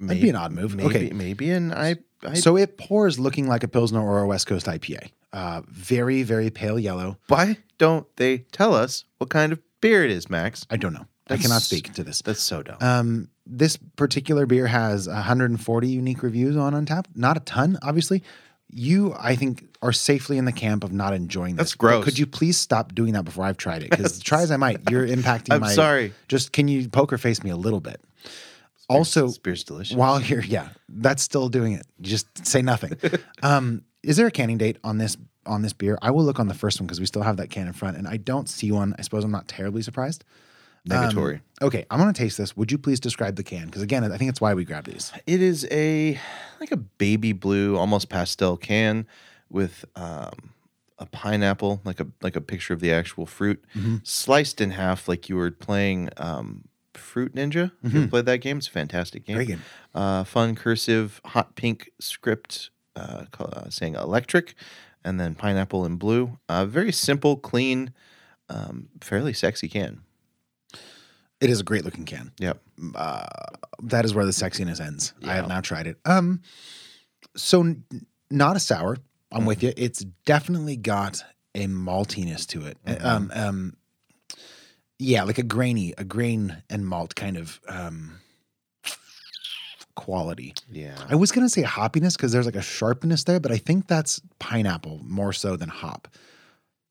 [0.00, 0.74] That'd be an odd move.
[0.74, 1.10] Maybe, Okay.
[1.12, 1.96] maybe an I.
[2.24, 5.10] I So it pours looking like a pilsner or a West Coast IPA.
[5.32, 7.18] Uh, very, very pale yellow.
[7.28, 10.66] why don't they tell us what kind of beer it is, Max?
[10.70, 11.06] I don't know.
[11.28, 12.22] I cannot speak to this.
[12.22, 12.76] That's so dumb.
[12.80, 17.06] Um, this particular beer has 140 unique reviews on Untappd.
[17.14, 18.22] Not a ton, obviously.
[18.74, 21.64] You, I think, are safely in the camp of not enjoying this.
[21.64, 22.00] That's gross.
[22.00, 23.90] But Could you please stop doing that before I've tried it?
[23.90, 25.72] Because try as I might, you're impacting I'm my.
[25.72, 26.14] sorry.
[26.28, 28.00] Just can you poker face me a little bit?
[28.88, 29.96] also, this beer's delicious.
[29.96, 31.86] while you're, yeah, that's still doing it.
[32.00, 32.96] Just say nothing.
[33.42, 35.16] um, is there a canning date on this
[35.46, 35.98] on this beer?
[36.02, 37.96] I will look on the first one because we still have that can in front,
[37.96, 38.94] and I don't see one.
[38.98, 40.24] I suppose I'm not terribly surprised.
[40.88, 41.36] Negatory.
[41.36, 42.56] Um, okay, I'm gonna taste this.
[42.56, 43.66] Would you please describe the can?
[43.66, 45.12] Because again, I think it's why we grabbed these.
[45.26, 46.18] It is a
[46.60, 49.06] like a baby blue, almost pastel can
[49.48, 50.50] with um,
[50.98, 53.62] a pineapple, like a like a picture of the actual fruit,
[54.02, 56.64] sliced in half, like you were playing um,
[56.94, 57.72] Fruit Ninja.
[57.82, 58.58] You ever played that game?
[58.58, 59.36] It's a fantastic game.
[59.36, 59.62] Great game.
[59.94, 64.54] Uh, fun cursive, hot pink script uh, uh, saying electric,
[65.04, 66.38] and then pineapple in blue.
[66.48, 67.92] Uh, very simple, clean,
[68.48, 70.00] um, fairly sexy can.
[71.42, 72.30] It is a great looking can.
[72.38, 72.62] Yep.
[72.94, 73.26] Uh,
[73.82, 75.12] that is where the sexiness ends.
[75.24, 75.98] I have now tried it.
[76.04, 76.40] Um,
[77.36, 77.84] so n-
[78.30, 78.96] not a sour.
[79.32, 79.72] I'm with you.
[79.76, 81.24] It's definitely got
[81.56, 82.78] a maltiness to it.
[83.00, 83.76] Um, um,
[85.00, 88.20] yeah, like a grainy, a grain and malt kind of um,
[89.96, 90.54] quality.
[90.70, 90.94] Yeah.
[91.08, 94.20] I was gonna say hoppiness because there's like a sharpness there, but I think that's
[94.38, 96.06] pineapple more so than hop.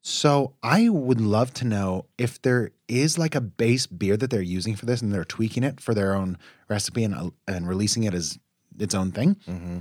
[0.01, 4.41] So I would love to know if there is like a base beer that they're
[4.41, 6.37] using for this, and they're tweaking it for their own
[6.67, 8.39] recipe and uh, and releasing it as
[8.79, 9.35] its own thing.
[9.47, 9.79] Mm-hmm.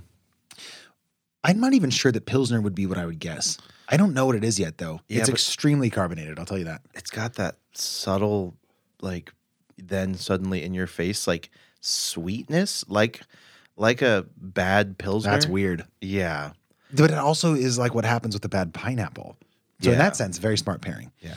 [1.43, 3.57] I'm not even sure that Pilsner would be what I would guess.
[3.89, 5.01] I don't know what it is yet, though.
[5.09, 6.39] Yeah, it's extremely carbonated.
[6.39, 6.83] I'll tell you that.
[6.95, 8.55] It's got that subtle,
[9.01, 9.33] like,
[9.79, 11.51] then suddenly in your face, like
[11.81, 13.23] sweetness, like,
[13.77, 15.31] like a bad pilsner.
[15.31, 15.87] That's weird.
[16.01, 16.53] Yeah.
[16.93, 19.37] But it also is like what happens with a bad pineapple.
[19.81, 21.11] So in that sense, very smart pairing.
[21.21, 21.35] Yeah.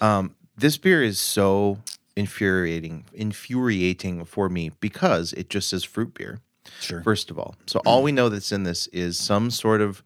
[0.00, 1.78] Um, this beer is so
[2.16, 6.38] infuriating, infuriating for me because it just says fruit beer.
[6.80, 7.02] Sure.
[7.02, 10.02] First of all, so all we know that's in this is some sort of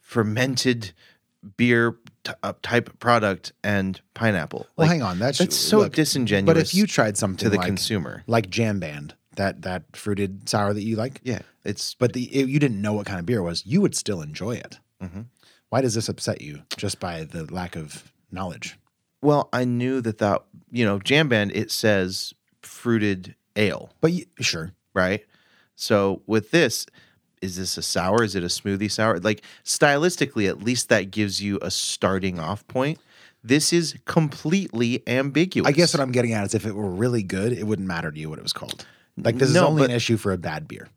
[0.00, 0.92] fermented
[1.56, 4.66] beer t- uh, type product and pineapple.
[4.76, 5.18] Well, Like, hang on.
[5.18, 6.46] That's that's so look, disingenuous.
[6.54, 10.48] But if you tried something to the like, consumer, like Jam Band, that that fruited
[10.48, 13.26] sour that you like, yeah, it's but the it, you didn't know what kind of
[13.26, 14.78] beer it was, you would still enjoy it.
[15.02, 15.26] Mhm.
[15.70, 18.76] Why does this upset you just by the lack of knowledge?
[19.22, 24.24] well, I knew that that you know Jam Band it says fruited ale, But you,
[24.40, 25.24] sure, right?
[25.74, 26.86] So with this,
[27.42, 28.22] is this a sour?
[28.22, 29.18] Is it a smoothie sour?
[29.18, 32.98] Like stylistically, at least that gives you a starting off point.
[33.42, 35.68] This is completely ambiguous.
[35.68, 38.10] I guess what I'm getting at is if it were really good, it wouldn't matter
[38.10, 38.84] to you what it was called.
[39.16, 40.88] Like this is only but- an issue for a bad beer.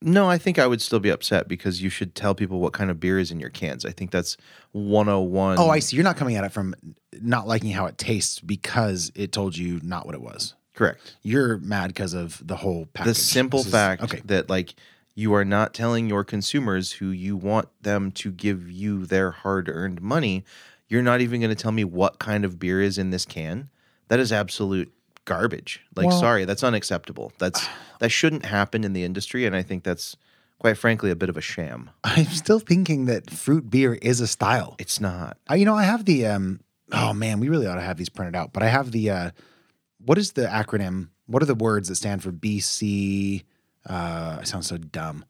[0.00, 2.90] No, I think I would still be upset because you should tell people what kind
[2.90, 3.84] of beer is in your cans.
[3.84, 4.36] I think that's
[4.72, 5.58] 101.
[5.58, 5.96] Oh, I see.
[5.96, 6.74] You're not coming at it from
[7.20, 10.54] not liking how it tastes because it told you not what it was.
[10.74, 11.16] Correct.
[11.22, 13.16] You're mad because of the whole package.
[13.16, 14.22] The simple is- fact okay.
[14.26, 14.74] that like
[15.16, 20.00] you are not telling your consumers who you want them to give you their hard-earned
[20.00, 20.44] money,
[20.88, 23.68] you're not even going to tell me what kind of beer is in this can.
[24.06, 24.92] That is absolute
[25.28, 25.80] garbage.
[25.94, 27.32] Like Well- sorry, that's unacceptable.
[27.38, 27.68] That's
[28.00, 30.16] that shouldn't happen in the industry and I think that's
[30.58, 31.90] quite frankly a bit of a sham.
[32.02, 34.74] I'm still thinking that fruit beer is a style.
[34.78, 35.36] It's not.
[35.46, 36.60] I, you know, I have the um.
[36.90, 38.52] Oh man, we really ought to have these printed out.
[38.52, 39.30] But I have the uh,
[40.04, 41.08] what is the acronym?
[41.26, 43.44] What are the words that stand for BC?
[43.88, 45.24] Uh, I sound so dumb.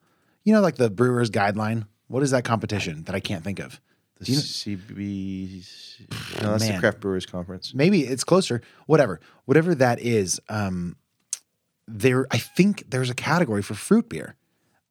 [0.45, 1.85] You know, like the Brewers Guideline.
[2.07, 3.79] What is that competition that I can't think of?
[4.19, 7.73] The Do you know- CB No, that's the Craft Brewers Conference.
[7.73, 8.61] maybe it's closer.
[8.85, 9.19] Whatever.
[9.45, 10.95] Whatever that is um
[11.87, 14.35] there i think there's a category for fruit beer.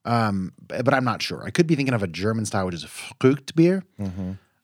[0.04, 1.44] Um b- but i'm not sure.
[1.44, 3.84] I could be thinking of a german style which is a fruit beer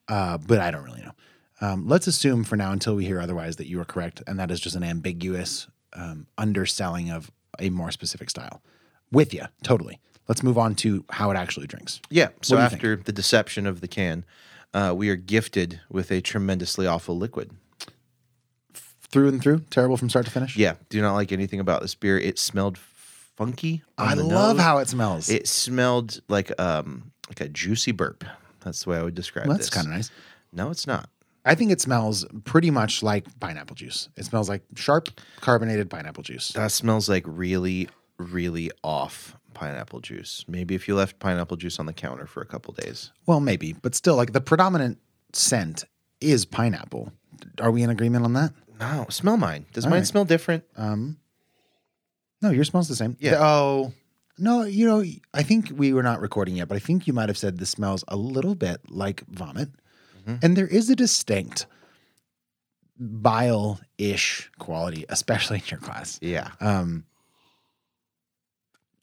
[0.09, 1.13] uh but i don't really know.
[1.61, 4.51] Um let's assume for now until we hear otherwise that you are correct and that
[4.51, 8.63] is just an ambiguous um underselling of a more specific style.
[9.13, 10.01] With you totally.
[10.27, 12.01] Let's move on to how it actually drinks.
[12.11, 12.31] Yeah.
[12.43, 12.79] So What do you think?
[12.81, 14.25] after the deception of the can,
[14.75, 17.51] uh, we are gifted with a tremendously awful liquid.
[19.09, 20.75] through and through terrible from start to finish Yeah.
[20.89, 22.19] Do not like anything about this beer.
[22.19, 23.83] It smelled funky.
[23.99, 24.65] i love nose.
[24.65, 28.25] how it smells it smelled like um like a juicy burp.
[28.65, 29.67] That's the way I would describe Well, this.
[29.67, 30.11] that's kind of nice
[30.53, 31.09] No, it's not.
[31.45, 34.09] I think it smells pretty much like pineapple juice.
[34.17, 35.09] It smells like sharp
[35.41, 36.49] carbonated pineapple juice.
[36.53, 40.45] That smells like really, really off pineapple juice.
[40.49, 43.11] Maybe if you left pineapple juice on the counter for a couple days.
[43.27, 44.99] Well, maybe, but still, like the predominant
[45.33, 45.85] scent
[46.21, 47.13] is pineapple.
[47.61, 48.53] Are we in agreement on that?
[48.81, 49.67] No, smell mine.
[49.73, 50.07] Does All mine right.
[50.07, 50.65] smell different?
[50.77, 51.19] Um,
[52.43, 53.17] no, yours smells the same.
[53.21, 53.37] Yeah.
[53.39, 53.93] Oh,
[54.39, 57.29] no, you know, I think we were not recording yet, but I think you might
[57.29, 59.69] have said this smells a little bit like vomit,
[60.27, 60.37] Mm-hmm.
[60.43, 61.67] and there is a distinct
[62.99, 66.19] bile-ish quality, especially in your class.
[66.23, 66.49] Yeah.
[66.61, 67.05] Um,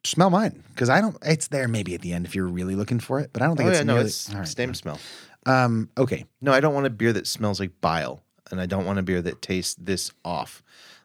[0.04, 1.16] smell mine because I don't.
[1.22, 3.56] It's there maybe at the end if you're really looking for it, but I don't
[3.56, 4.46] think Oh, it's yeah, no, nearly- it's right.
[4.48, 4.98] same smell.
[5.46, 8.84] Um, okay, No, I don't want a beer that smells like bile, and I don't
[8.86, 10.62] want a beer that tastes this off.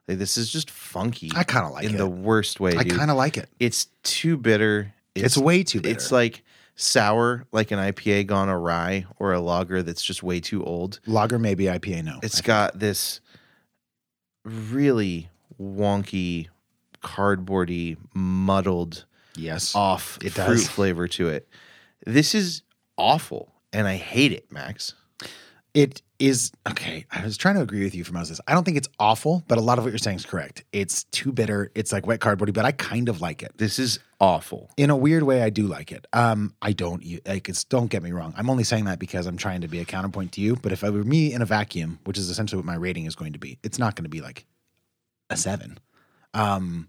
[0.08, 1.32] Like this is just funky.
[1.36, 1.98] I kinda like in it.
[1.98, 2.78] the worst way.
[2.78, 3.50] I kind of like it.
[3.60, 4.93] It's too bitter.
[5.16, 5.93] It's way too bitter.
[5.95, 6.43] It's like
[6.76, 11.00] sour, like an IPA gone awry, or a lager that's just way too old.
[11.08, 12.04] Lager, maybe IPA.
[12.04, 13.20] No, It's got this
[14.45, 15.30] really
[15.60, 16.48] wonky,
[17.02, 20.68] cardboardy, muddled, yes, off It fruit does.
[20.68, 21.48] flavor to it.
[22.06, 22.64] This is
[22.98, 24.93] awful, and I hate it, Max.
[25.74, 27.06] It is okay.
[27.12, 28.41] I was trying to agree with you for most of this.
[28.48, 30.64] I don't think it's awful, but a lot of what you're saying is correct.
[30.72, 31.72] It's too bitter.
[31.76, 33.56] It's like wet cardboardy, but I kind of like it.
[33.60, 34.72] This is awful.
[34.78, 36.08] In a weird way, I do like it.
[36.14, 37.64] Um, I don't you- like it's.
[37.64, 38.34] Don't get me wrong.
[38.36, 40.56] I'm only saying that because I'm trying to be a counterpoint to you.
[40.56, 43.16] But if I were me in a vacuum, which is essentially what my rating is
[43.16, 44.48] going to be, it's not going to be like
[45.30, 45.78] a seven.
[46.38, 46.88] Um,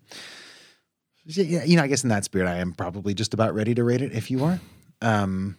[1.25, 3.85] yeah, you know, I guess in that spirit, I am probably just about ready to
[3.85, 4.13] rate it.
[4.13, 4.61] If you are,
[5.03, 5.57] um,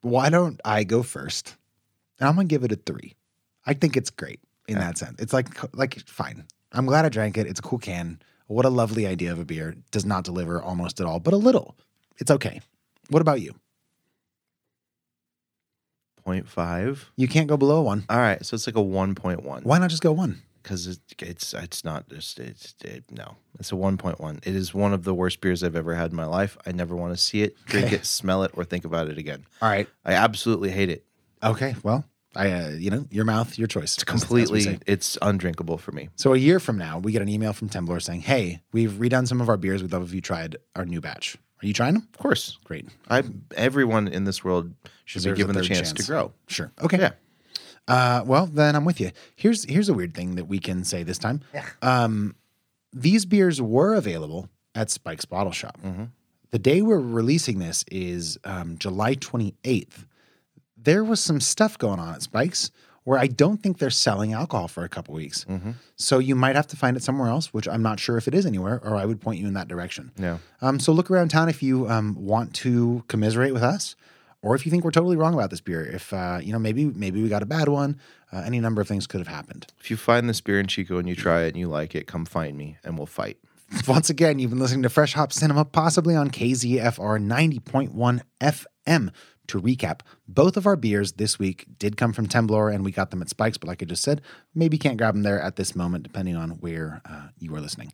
[0.00, 1.56] why don't I go first?
[2.18, 3.14] And I'm gonna give it a three.
[3.66, 5.20] I think it's great in that sense.
[5.20, 6.44] It's like like fine.
[6.72, 7.46] I'm glad I drank it.
[7.46, 8.20] It's a cool can.
[8.46, 9.76] What a lovely idea of a beer.
[9.90, 11.76] Does not deliver almost at all, but a little.
[12.18, 12.60] It's okay.
[13.10, 13.54] What about you?
[16.26, 16.98] 0.5.
[17.16, 18.04] You can't go below one.
[18.08, 19.64] All right, so it's like a 1.1.
[19.64, 20.42] Why not just go one?
[20.68, 23.36] Because it's, it's it's not just it's it, no.
[23.58, 24.46] It's a 1.1.
[24.46, 26.58] It is one of the worst beers I've ever had in my life.
[26.66, 29.46] I never want to see it, drink it, smell it, or think about it again.
[29.62, 29.88] All right.
[30.04, 31.06] I absolutely hate it.
[31.42, 31.74] Okay.
[31.82, 32.04] Well,
[32.36, 33.94] I uh, you know your mouth, your choice.
[33.94, 36.10] It's Completely, it's undrinkable for me.
[36.16, 39.26] So a year from now, we get an email from Temblor saying, "Hey, we've redone
[39.26, 39.80] some of our beers.
[39.80, 41.38] We'd love if you tried our new batch.
[41.62, 42.08] Are you trying them?
[42.12, 42.86] Of course, Great.
[43.08, 43.22] I
[43.56, 44.74] everyone in this world
[45.06, 46.32] should Deserves be given the third chance, to grow.
[46.46, 46.70] Sure.
[46.82, 46.98] Okay.
[46.98, 47.12] Yeah.
[47.88, 49.10] Uh, well, then I'm with you.
[49.34, 51.40] Here's here's a weird thing that we can say this time.
[51.54, 51.66] Yeah.
[51.82, 52.36] Um,
[52.92, 55.78] these beers were available at Spike's Bottle Shop.
[56.50, 60.06] The day we're releasing this is um, July 28th.
[60.76, 62.70] There was some stuff going on at Spike's
[63.04, 65.44] where I don't think they're selling alcohol for a couple weeks.
[65.96, 68.34] So you might have to find it somewhere else, which I'm not sure if it
[68.34, 70.10] is anywhere, or I would point you in that direction.
[70.18, 70.38] Yeah.
[70.60, 73.96] Um, so look around town if you um, want to commiserate with us,
[74.42, 75.84] or if you think we're totally wrong about this beer.
[75.84, 77.98] If uh, you know, maybe maybe we got a bad one.
[78.32, 79.66] Uh, any number of things could have happened.
[79.80, 82.06] If you find this beer in Chico and you try it and you like it,
[82.06, 83.38] come find me and we'll fight.
[83.88, 89.10] Once again, you've been listening to Fresh Hop Cinema, possibly on KZFR 90.1 FM.
[89.48, 93.10] To recap, both of our beers this week did come from Temblor and we got
[93.10, 94.20] them at Spikes, but like I just said,
[94.54, 97.90] maybe can't grab them there at this moment, depending on where uh, you are listening.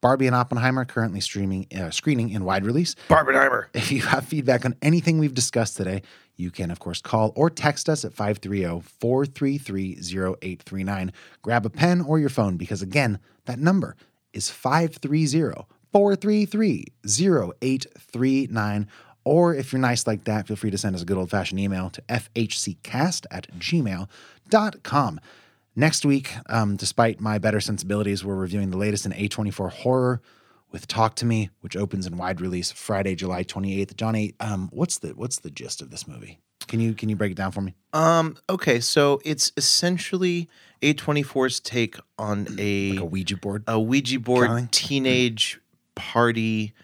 [0.00, 2.94] Barbie and Oppenheimer currently streaming, uh, screening in wide release.
[3.08, 3.66] Barbenheimer.
[3.74, 6.02] If you have feedback on anything we've discussed today,
[6.36, 11.12] you can, of course, call or text us at 530 433 0839.
[11.42, 13.96] Grab a pen or your phone because, again, that number
[14.32, 18.88] is 530 433 0839.
[19.24, 21.60] Or if you're nice like that, feel free to send us a good old fashioned
[21.60, 25.20] email to fhccast at gmail.com.
[25.78, 30.20] Next week, um, despite my better sensibilities, we're reviewing the latest in A24 horror
[30.72, 33.94] with Talk to Me, which opens in wide release Friday, July 28th.
[33.94, 36.40] Jonny, um, what's the what's the gist of this movie?
[36.66, 37.76] Can you can you break it down for me?
[37.92, 40.48] Um, okay, so it's essentially
[40.82, 43.62] A24's take on a Like a Ouija board?
[43.68, 45.60] a Ouija board teenage
[45.94, 46.74] party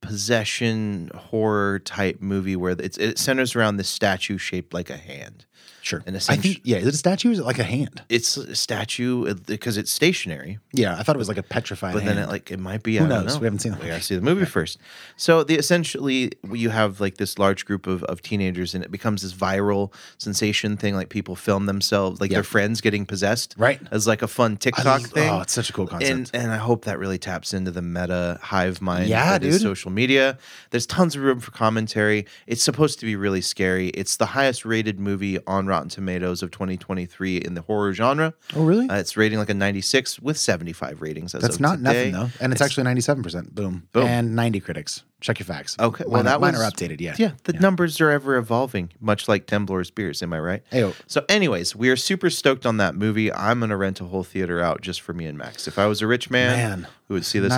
[0.00, 5.44] possession horror type movie where it's it centers around this statue shaped like a hand.
[5.84, 6.02] Sure.
[6.06, 7.28] And I think yeah, is it a statue?
[7.28, 8.02] Or is it like a hand?
[8.08, 10.58] it's a statue uh, because it's stationary.
[10.72, 12.16] Yeah, I thought it was like a petrified But hand.
[12.18, 12.96] then it like it might be.
[12.96, 13.34] Who I don't knows?
[13.34, 13.40] know.
[13.40, 14.78] We haven't seen the We gotta see the movie first.
[15.18, 19.20] So the essentially you have like this large group of, of teenagers, and it becomes
[19.22, 20.94] this viral sensation thing.
[20.94, 22.36] Like people film themselves, like Yeah.
[22.38, 23.78] their friends getting possessed, Right.
[23.90, 25.28] As like a fun TikTok thing.
[25.28, 26.10] Oh, it's such a cool concept.
[26.10, 29.56] And and I hope that really taps into the meta hive mind Yeah, that is
[29.56, 29.62] dude.
[29.62, 30.38] social media.
[30.70, 32.26] There's tons of room for commentary.
[32.46, 33.88] It's supposed to be really scary.
[33.88, 38.32] It's the highest rated movie on Rotten Tomatoes of 2023 in the horror genre.
[38.54, 38.88] Oh, really?
[38.88, 41.32] Uh, it's rating like a 96 with 75 ratings.
[41.32, 41.82] That's not today.
[41.82, 43.50] nothing though, and it's, it's, actually 97%.
[43.50, 45.02] Boom, boom, and 90 critics.
[45.20, 45.76] Check your facts.
[45.80, 47.00] Okay, well mine, that one are updated.
[47.00, 47.32] Yeah, yeah.
[47.42, 47.58] The yeah.
[47.58, 50.22] numbers are ever evolving, much like Temblor's beers.
[50.22, 50.62] Am I right?
[50.70, 50.94] Ayo.
[51.08, 53.32] So, anyways, we are super stoked on that movie.
[53.32, 55.66] I'm gonna rent a whole theater out just for me and Max.
[55.66, 56.88] If I was a rich man, man.
[57.08, 57.52] who would see this?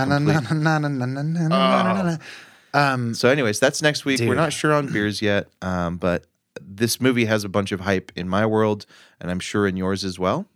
[2.72, 4.18] Um, so, anyways, that's next week.
[4.18, 4.28] Dude.
[4.28, 6.24] We're not sure on beers yet, um, but
[6.61, 8.86] this movie has a bunch of hype in my world,
[9.20, 10.46] and I'm sure in yours as well.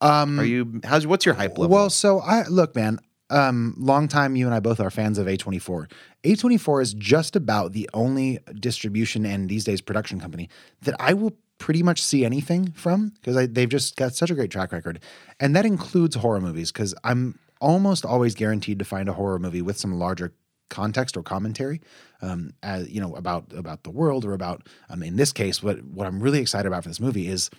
[0.00, 0.80] um, Are you?
[0.84, 1.68] How's what's your hype level?
[1.74, 2.98] Well, so I look, man.
[3.30, 5.90] Um, long time you and I both are fans of A24.
[6.24, 10.50] A24 is just about the only distribution and these days production company
[10.82, 14.50] that I will pretty much see anything from because they've just got such a great
[14.50, 15.00] track record,
[15.40, 16.70] and that includes horror movies.
[16.70, 20.34] Because I'm almost always guaranteed to find a horror movie with some larger
[20.70, 21.80] context or commentary,
[22.22, 25.82] um, as you know about about the world or about um, in this case, what
[25.84, 27.50] what I'm really excited about for this movie is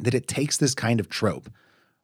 [0.00, 1.50] that it takes this kind of trope,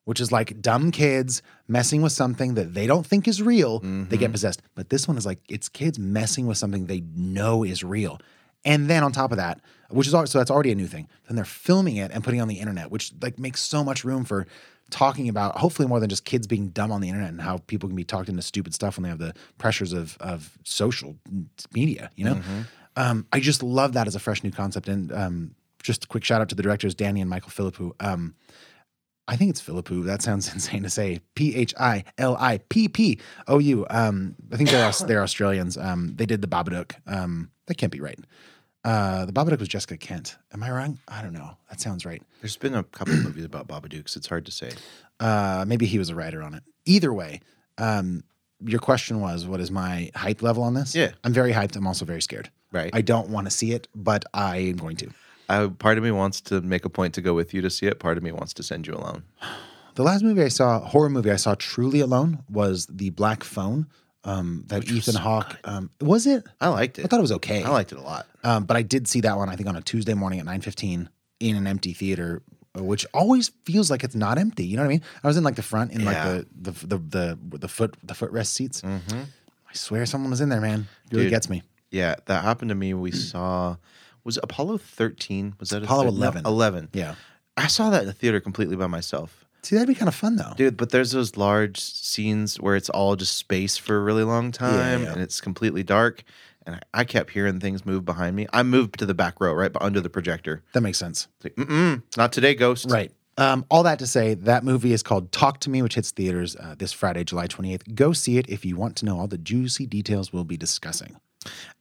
[0.04, 4.16] which is like dumb kids messing with something that they don't think is real, they
[4.16, 4.62] get possessed.
[4.74, 8.18] But this one is like it's kids messing with something they know is real.
[8.64, 9.60] And then on top of that,
[9.90, 11.08] which is so that's already a new thing.
[11.26, 14.04] Then they're filming it and putting it on the internet, which like makes so much
[14.04, 14.46] room for
[14.92, 17.88] talking about hopefully more than just kids being dumb on the internet and how people
[17.88, 21.16] can be talked into stupid stuff when they have the pressures of of social
[21.74, 22.40] media, you know?
[22.94, 24.86] Um, I just love that as a fresh new concept.
[24.88, 27.92] And um, just a quick shout out to the directors, Danny and Michael Philippou.
[28.00, 28.34] Um,
[29.28, 30.04] I think it's Philippou.
[30.04, 31.20] That sounds insane to say.
[31.34, 33.18] P H I L I P P
[33.48, 33.86] O U.
[33.88, 35.76] Um, I think they're they're Australians.
[35.78, 36.92] Um, they did the Babadook.
[37.06, 38.18] Um, that can't be right.
[38.84, 40.36] Uh, the Babadook was Jessica Kent.
[40.52, 40.98] Am I wrong?
[41.06, 41.56] I don't know.
[41.70, 42.22] That sounds right.
[42.40, 44.16] There's been a couple of movies about Babadooks.
[44.16, 44.72] It's hard to say.
[45.20, 46.62] Uh, maybe he was a writer on it.
[46.84, 47.40] Either way,
[47.78, 48.24] Um,
[48.64, 50.94] your question was, what is my hype level on this?
[50.94, 51.12] Yeah.
[51.24, 51.74] I'm very hyped.
[51.74, 52.50] I'm also very scared.
[52.70, 52.90] Right.
[52.92, 55.10] I don't want to see it, but I am going to.
[55.48, 57.86] I, part of me wants to make a point to go with you to see
[57.86, 57.98] it.
[57.98, 59.24] Part of me wants to send you alone.
[59.94, 63.86] The last movie I saw, horror movie I saw truly alone, was The Black Phone.
[64.24, 65.58] Um, that Ethan Hawke.
[65.64, 66.44] Um, was it?
[66.60, 67.04] I liked it.
[67.04, 67.62] I thought it was okay.
[67.64, 68.26] I liked it a lot.
[68.44, 69.48] Um, but I did see that one.
[69.48, 71.08] I think on a Tuesday morning at nine fifteen
[71.40, 72.40] in an empty theater,
[72.76, 74.64] which always feels like it's not empty.
[74.64, 75.02] You know what I mean?
[75.24, 76.06] I was in like the front in Yeah.
[76.06, 76.98] like the the the
[77.48, 78.82] the, the foot the footrest seats.
[78.84, 80.86] I swear someone was in there, man.
[81.06, 81.30] It really Dude.
[81.30, 81.62] gets me.
[81.90, 82.94] Yeah, that happened to me.
[82.94, 83.76] We saw
[84.24, 85.54] was it Apollo 13?
[85.58, 86.46] Was that a Apollo thir- no, 11.
[86.46, 86.88] 11.
[86.92, 87.14] Yeah.
[87.56, 89.41] I saw that in the theater completely by myself.
[89.62, 90.54] See, that'd be kind of fun though.
[90.56, 94.50] Dude, but there's those large scenes where it's all just space for a really long
[94.50, 95.12] time yeah.
[95.12, 96.24] and it's completely dark.
[96.66, 98.46] And I, I kept hearing things move behind me.
[98.52, 100.62] I moved to the back row, right under the projector.
[100.72, 101.28] That makes sense.
[101.36, 102.90] It's like, mm-mm, not today, Ghost.
[102.90, 103.12] Right.
[103.38, 106.54] Um, all that to say, that movie is called Talk to Me, which hits theaters
[106.56, 107.94] uh, this Friday, July 28th.
[107.94, 111.16] Go see it if you want to know all the juicy details we'll be discussing.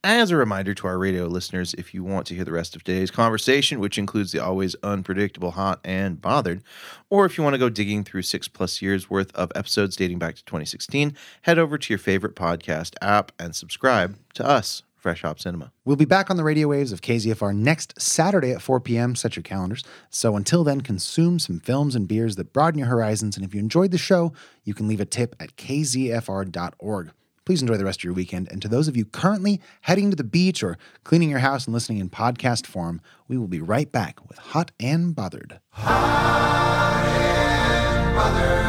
[0.04, 2.82] As a reminder to our radio listeners, if you want to hear the rest of
[2.82, 6.62] today's conversation, which includes the always unpredictable, hot, and bothered,
[7.10, 10.18] or if you want to go digging through six plus years worth of episodes dating
[10.18, 15.22] back to 2016, head over to your favorite podcast app and subscribe to us, Fresh
[15.22, 15.72] Hop Cinema.
[15.84, 19.14] We'll be back on the radio waves of KZFR next Saturday at 4 p.m.
[19.16, 19.82] Set your calendars.
[20.10, 23.36] So until then, consume some films and beers that broaden your horizons.
[23.36, 24.32] And if you enjoyed the show,
[24.64, 27.10] you can leave a tip at kzfr.org.
[27.44, 28.46] Please enjoy the rest of your weekend.
[28.52, 31.74] And to those of you currently heading to the beach or cleaning your house and
[31.74, 35.58] listening in podcast form, we will be right back with Hot and Bothered.
[35.70, 38.62] Hot and Bothered.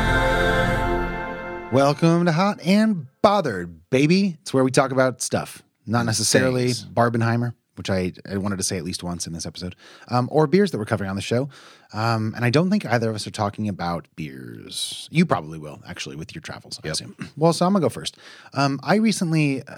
[1.71, 4.37] Welcome to Hot and Bothered, baby.
[4.41, 6.83] It's where we talk about stuff, not necessarily Things.
[6.85, 9.75] Barbenheimer, which I, I wanted to say at least once in this episode,
[10.09, 11.49] um, or beers that we're covering on the show.
[11.93, 15.07] Um, and I don't think either of us are talking about beers.
[15.11, 16.79] You probably will, actually, with your travels.
[16.83, 17.15] I assume.
[17.35, 18.17] Well, so I'm gonna go first.
[18.53, 19.77] Um, I recently, uh,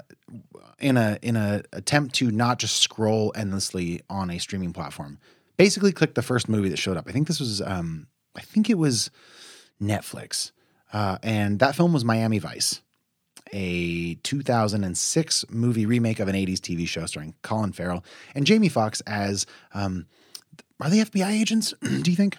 [0.78, 5.18] in a in a attempt to not just scroll endlessly on a streaming platform,
[5.56, 7.08] basically clicked the first movie that showed up.
[7.08, 9.10] I think this was, um, I think it was
[9.80, 10.52] Netflix,
[10.92, 12.82] uh, and that film was Miami Vice
[13.52, 19.00] a 2006 movie remake of an 80s TV show starring Colin Farrell and Jamie Foxx
[19.02, 20.06] as um,
[20.80, 21.74] are they FBI agents?
[21.82, 22.38] Do you think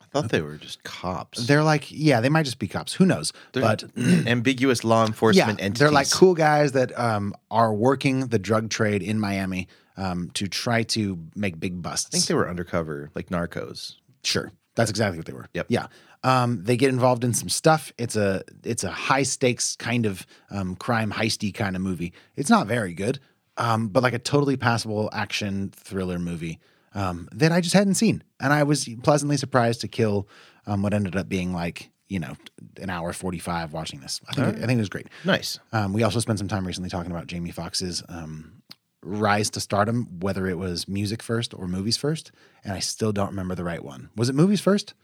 [0.00, 1.46] I thought they were just cops.
[1.46, 1.90] they're like?
[1.90, 2.94] Yeah, they might just be cops.
[2.94, 3.32] Who knows?
[3.52, 5.80] They're but ambiguous law enforcement yeah, entities.
[5.80, 10.48] they're like cool guys that um, are working the drug trade in Miami um, to
[10.48, 12.06] try to make big busts.
[12.06, 13.96] I think they were undercover, like narcos.
[14.24, 14.50] Sure.
[14.76, 15.46] That's exactly what they were.
[15.54, 15.66] Yep.
[15.68, 15.88] Yeah.
[16.24, 17.92] Um, they get involved in some stuff.
[17.96, 22.12] It's a it's a high stakes kind of um, crime heisty kind of movie.
[22.36, 23.20] It's not very good,
[23.56, 26.58] um, but like a totally passable action thriller movie
[26.94, 30.28] um, that I just hadn't seen, and I was pleasantly surprised to kill
[30.66, 32.34] um, what ended up being like you know
[32.80, 34.20] an hour forty five watching this.
[34.28, 35.08] I think I think it was great.
[35.24, 35.60] Nice.
[35.72, 38.62] Um, we also spent some time recently talking about Jamie Foxx's um,
[39.02, 42.32] rise to stardom, whether it was music first or movies first,
[42.64, 44.10] and I still don't remember the right one.
[44.16, 44.94] Was it movies first?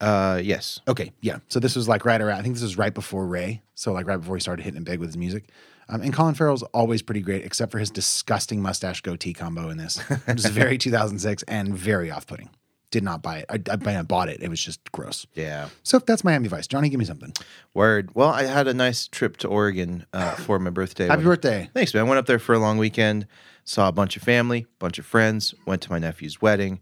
[0.00, 0.80] Uh, yes.
[0.86, 1.38] Okay, yeah.
[1.48, 2.38] So this was like right around.
[2.38, 3.62] I think this was right before Ray.
[3.74, 5.48] So like right before he started hitting it big with his music.
[5.88, 9.78] Um, and Colin Farrell's always pretty great, except for his disgusting mustache goatee combo in
[9.78, 12.50] this, which is very 2006 and very off-putting.
[12.90, 13.46] Did not buy it.
[13.48, 14.42] I, I, I bought it.
[14.42, 15.26] It was just gross.
[15.34, 15.68] Yeah.
[15.82, 16.66] So that's Miami Vice.
[16.66, 17.32] Jonny, give me something.
[17.74, 18.14] Word.
[18.14, 21.04] Well, I had a nice trip to Oregon uh, for my birthday.
[21.06, 21.70] Happy Went- birthday.
[21.72, 22.04] Thanks, man.
[22.04, 23.26] I went up there for a long weekend,
[23.64, 26.80] saw a bunch of family, bunch of friends, went to my nephew's wedding,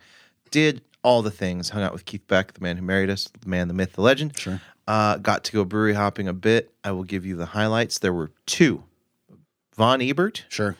[0.50, 3.48] did all the things, hung out with Keith Beck, the man who married us, the
[3.48, 4.36] man, the myth, the legend.
[4.36, 4.61] Sure.
[4.88, 6.72] Uh, got to go brewery hopping a bit.
[6.82, 8.00] I will give you the highlights.
[8.00, 8.82] There were two.
[9.76, 10.76] Von Ebert, Sure.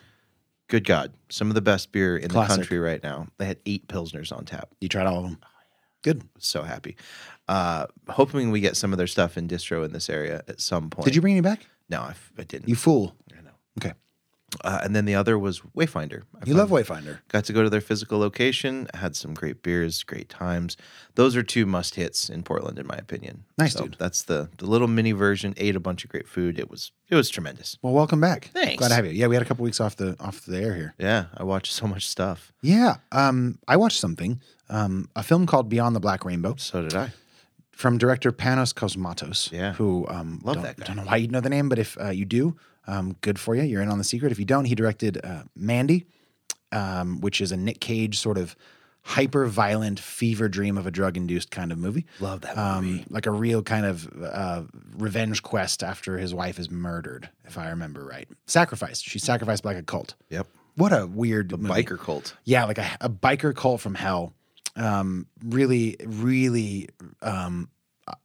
[0.69, 2.51] good God, some of the best beer in Classic.
[2.51, 3.27] the country right now.
[3.39, 4.69] They had eight Pilsners on tap.
[4.81, 5.39] You tried all of them.
[6.03, 6.23] Good.
[6.39, 6.97] So happy.
[7.49, 10.91] Uh, hoping we get some of their stuff in distro in this area at some
[10.91, 11.07] point.
[11.07, 11.67] Did you bring any back?
[11.89, 12.69] No, I, f- I didn't.
[12.69, 13.15] You fool.
[13.37, 13.51] I know.
[13.79, 13.95] Okay.
[14.63, 16.23] Uh, and then the other was Wayfinder.
[16.41, 17.19] I You love Wayfinder.
[17.29, 20.77] Got to go to their physical location, had some great beers, great times.
[21.17, 23.45] Those are two must hits in Portland, in my opinion.
[23.59, 23.97] Nice, So dude.
[23.99, 25.55] That's the the little mini version.
[25.57, 26.59] Ate a bunch of great food.
[26.61, 27.79] It was it was tremendous.
[27.83, 28.51] Well, welcome back.
[28.55, 28.79] Thanks.
[28.79, 29.13] Glad to have you.
[29.13, 30.95] Yeah, we had a couple weeks off the off the air here.
[30.99, 32.53] Yeah, I watched so much stuff.
[32.63, 32.97] Yeah.
[33.11, 34.41] Um, I watched something.
[34.69, 37.13] Um, a film called Beyond the Black Rainbow So did I.
[37.73, 39.51] from director Panos Cosmatos.
[39.51, 39.73] Yeah.
[39.73, 40.87] Who um Love that guy.
[40.87, 42.57] Don't know why you know the name, but if uh, you do,
[42.87, 43.63] um, good for you.
[43.63, 44.33] You're in on the secret.
[44.33, 46.07] If you don't, he directed uh, Mandy,
[46.73, 48.57] um, which is a Nick Cage sort of
[49.07, 52.07] hyper violent fever dream of a drug induced kind of movie.
[52.21, 54.63] Love that Um, like a real kind of uh,
[54.97, 58.27] revenge quest after his wife is murdered, if I remember right.
[58.47, 59.05] Sacrificed.
[59.05, 60.15] She's sacrificed by like a cult.
[60.31, 60.47] Yep.
[60.77, 61.83] What a weird movie.
[61.83, 62.35] biker cult.
[62.45, 64.33] Yeah, like a, a biker cult from hell.
[64.75, 66.89] Um, really, really
[67.23, 67.69] um,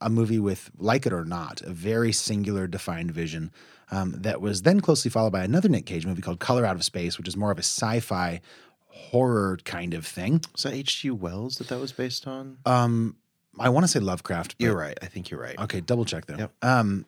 [0.00, 3.50] a movie with, like it or not, a very singular, defined vision.
[3.90, 6.84] Um, that was then closely followed by another Nick Cage movie called Color Out of
[6.84, 8.40] Space, which is more of a sci-fi
[8.86, 10.42] horror kind of thing.
[10.52, 11.10] Was that H.G.
[11.10, 12.58] Wells that that was based on?
[12.66, 13.16] Um,
[13.58, 14.56] I want to say Lovecraft.
[14.58, 14.96] but- You're right.
[15.02, 15.58] I think you're right.
[15.58, 16.38] Okay, double check there.
[16.38, 16.52] Yep.
[16.62, 17.04] Um,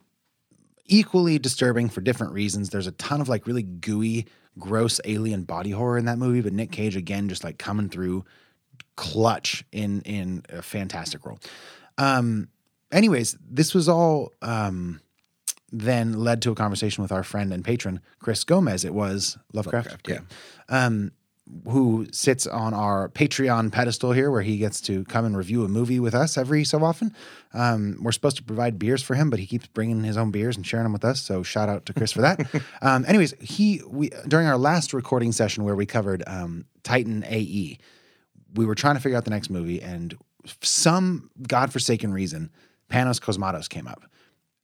[0.87, 2.71] equally disturbing for different reasons.
[2.71, 4.27] There's a ton of like really gooey,
[4.59, 8.25] gross alien body horror in that movie, but Nick Cage again just like coming through
[8.97, 11.39] clutch in in a fantastic role.
[11.99, 12.49] Um,
[12.93, 15.01] anyways, this was all um,
[15.73, 18.85] then led to a conversation with our friend and patron Chris Gomez.
[18.85, 20.33] It was Lovecraft, Lovecraft,
[20.71, 20.87] yeah.
[20.87, 21.13] um,
[21.67, 25.69] who sits on our Patreon pedestal here, where he gets to come and review a
[25.69, 27.15] movie with us every so often.
[27.53, 30.57] Um, we're supposed to provide beers for him, but he keeps bringing his own beers
[30.57, 31.21] and sharing them with us.
[31.21, 32.47] So shout out to Chris for that.
[32.83, 37.79] um, anyways, he we during our last recording session where we covered um, Titan AE,
[38.55, 40.17] we were trying to figure out the next movie, and
[40.63, 42.51] some godforsaken reason,
[42.93, 44.05] Panos Cosmatos came up,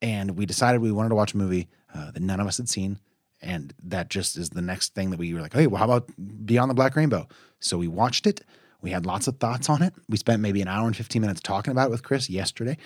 [0.02, 2.68] and we decided we wanted to watch a movie uh, that none of us had
[2.68, 2.98] seen,
[3.40, 6.10] and that just is the next thing that we were like, hey, well, how about
[6.44, 7.26] Beyond the Black Rainbow?
[7.60, 8.42] So we watched it.
[8.82, 9.94] We had lots of thoughts on it.
[10.08, 12.76] We spent maybe an hour and 15 minutes talking about it with Chris yesterday.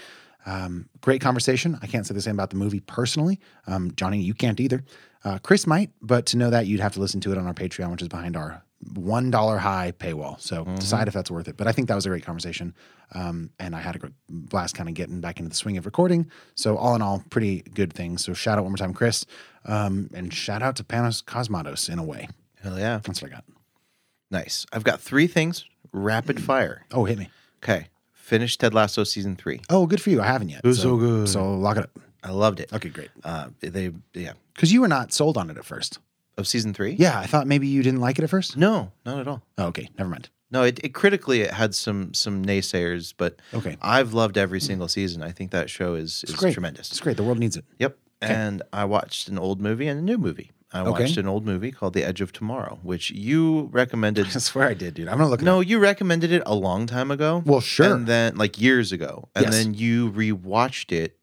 [0.47, 1.79] Um, great conversation.
[1.83, 3.41] I can't say the same about the movie personally.
[3.67, 4.83] Um, Jonny, you can't either.
[5.25, 7.55] Uh, Chris might, but to know that, you'd have to listen to it on our
[7.55, 8.65] Patreon, which is behind our
[8.95, 10.41] one dollar high paywall.
[10.41, 11.57] So decide if that's worth it.
[11.57, 12.75] But I think that was a great conversation,
[13.13, 15.87] um, and I had a great blast kind of getting back into the swing of
[15.87, 16.31] recording.
[16.55, 18.25] So all in all, pretty good things.
[18.25, 19.25] So shout out one more time, Chris,
[19.65, 22.29] um, and shout out to Panos Cosmatos in a way.
[22.63, 23.01] Hell yeah.
[23.03, 23.45] That's what I got.
[24.31, 24.67] Nice.
[24.73, 26.87] I've got three things rapid fire.
[26.91, 27.29] Oh, hit me.
[27.63, 27.89] Okay.
[28.13, 29.61] Finished Ted Lasso season three.
[29.69, 30.23] Oh, good for you.
[30.23, 30.61] I haven't yet.
[30.65, 31.29] It was so good.
[31.29, 31.91] So lock it up.
[32.23, 32.73] I loved it.
[32.73, 33.11] Okay, great.
[33.25, 34.33] Uh, they, yeah.
[34.55, 35.99] Because you were not sold on it at first.
[36.43, 36.93] Of season three?
[36.99, 38.57] Yeah, I thought maybe you didn't like it at first.
[38.57, 39.43] No, not at all.
[39.59, 40.29] Oh, okay, never mind.
[40.51, 43.77] No, it, it critically it had some some naysayers, but Okay.
[43.81, 45.23] I've loved every single season.
[45.23, 46.53] I think that show is, is great.
[46.53, 46.91] tremendous.
[46.91, 47.17] It's great.
[47.17, 47.65] The world needs it.
[47.79, 47.97] Yep.
[48.21, 50.51] And I watched an old movie and a new movie.
[50.75, 50.91] I Okay.
[51.05, 54.27] watched an old movie called The Edge of Tomorrow, which you recommended.
[54.35, 55.09] I swear I did, dude.
[55.09, 55.43] I'm gonna look.
[55.43, 57.43] it No, you recommended it a long time ago.
[57.47, 57.95] Well, sure.
[57.95, 59.29] And then like years ago.
[59.35, 59.55] And Yes.
[59.55, 61.17] then you rewatched it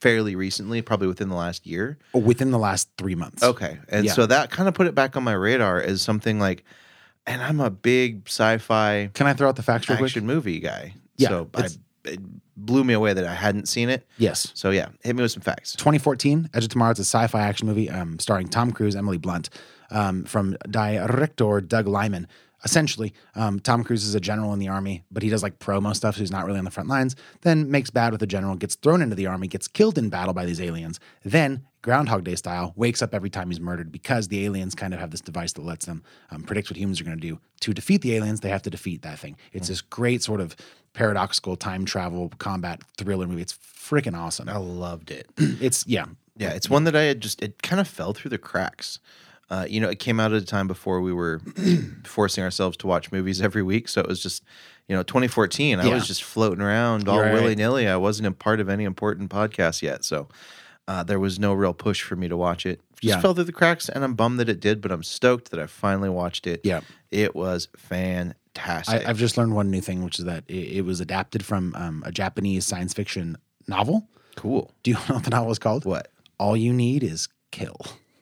[0.00, 1.98] fairly recently, probably within the last year.
[2.14, 3.42] Oh, within the last three months.
[3.42, 3.78] Okay.
[3.88, 4.12] And Yeah.
[4.12, 6.64] so that kind of put it back on my radar as something like
[7.28, 10.10] and I'm a big sci-fi Can I throw out the facts real quick?
[10.10, 10.94] action movie guy.
[11.16, 11.68] Yeah, So I,
[12.04, 12.20] it
[12.56, 14.06] blew me away that I hadn't seen it.
[14.16, 14.52] Yes.
[14.54, 15.72] So yeah, hit me with some facts.
[15.74, 16.92] 2014, Edge of Tomorrow.
[16.92, 19.50] It's a sci-fi action movie um, starring Tom Cruise, Emily Blunt,
[19.90, 22.28] um, from director Doug Liman.
[22.66, 25.94] Essentially, um, Tom Cruise is a general in the army, but he does like promo
[25.94, 27.14] stuff, so he's not really on the front lines.
[27.42, 30.34] Then makes bad with the general, gets thrown into the army, gets killed in battle
[30.34, 30.98] by these aliens.
[31.24, 34.98] Then Groundhog Day style, wakes up every time he's murdered because the aliens kind of
[34.98, 36.02] have this device that lets them
[36.32, 37.38] um, predict what humans are going to do.
[37.60, 39.36] To defeat the aliens, they have to defeat that thing.
[39.52, 40.56] It's this great sort of
[40.94, 43.42] paradoxical time travel combat thriller movie.
[43.42, 44.48] It's freaking awesome.
[44.48, 45.28] I loved it.
[45.38, 46.06] It's yeah,
[46.36, 48.98] Yeah, it's one that I had just it kind of fell through the cracks.
[49.48, 51.40] Uh, you know, it came out at a time before we were
[52.04, 54.42] forcing ourselves to watch movies every week, so it was just,
[54.88, 55.78] you know, 2014.
[55.78, 55.94] I Yeah.
[55.94, 57.86] was just floating around all willy nilly.
[57.86, 60.28] I wasn't a part of any important podcast yet, so
[60.88, 62.80] uh, there was no real push for me to watch it.
[63.00, 63.20] Just Yeah.
[63.20, 65.66] fell through the cracks, and I'm bummed that it did, but I'm stoked that I
[65.66, 66.60] finally watched it.
[66.64, 66.80] Yeah.
[67.12, 69.06] it was fantastic.
[69.06, 71.74] I, I've just learned one new thing, which is that it, it was adapted from
[71.76, 73.36] um, a Japanese science fiction
[73.68, 74.08] novel.
[74.36, 74.72] cool.
[74.82, 75.84] Do you know what the novel is called?
[75.84, 76.08] What?
[76.38, 77.76] All you need is kill.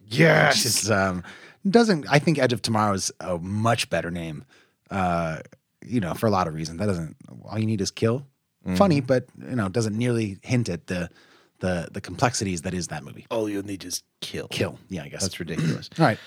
[0.09, 0.57] Yes.
[0.57, 1.23] Which is, um,
[1.69, 4.45] doesn't I think Edge of Tomorrow is a much better name.
[4.91, 5.41] Uh,
[5.87, 6.79] you know, for a lot of reasons.
[6.79, 7.17] That doesn't.
[7.45, 8.27] All you need is kill.
[8.77, 11.11] Funny, but you know, doesn't nearly hint at the
[11.61, 13.27] the the complexities that is that movie.
[13.31, 14.49] All you need is kill.
[14.49, 14.79] Kill.
[14.89, 15.21] Yeah, I guess.
[15.21, 15.91] That's ridiculous.
[15.99, 16.19] All right.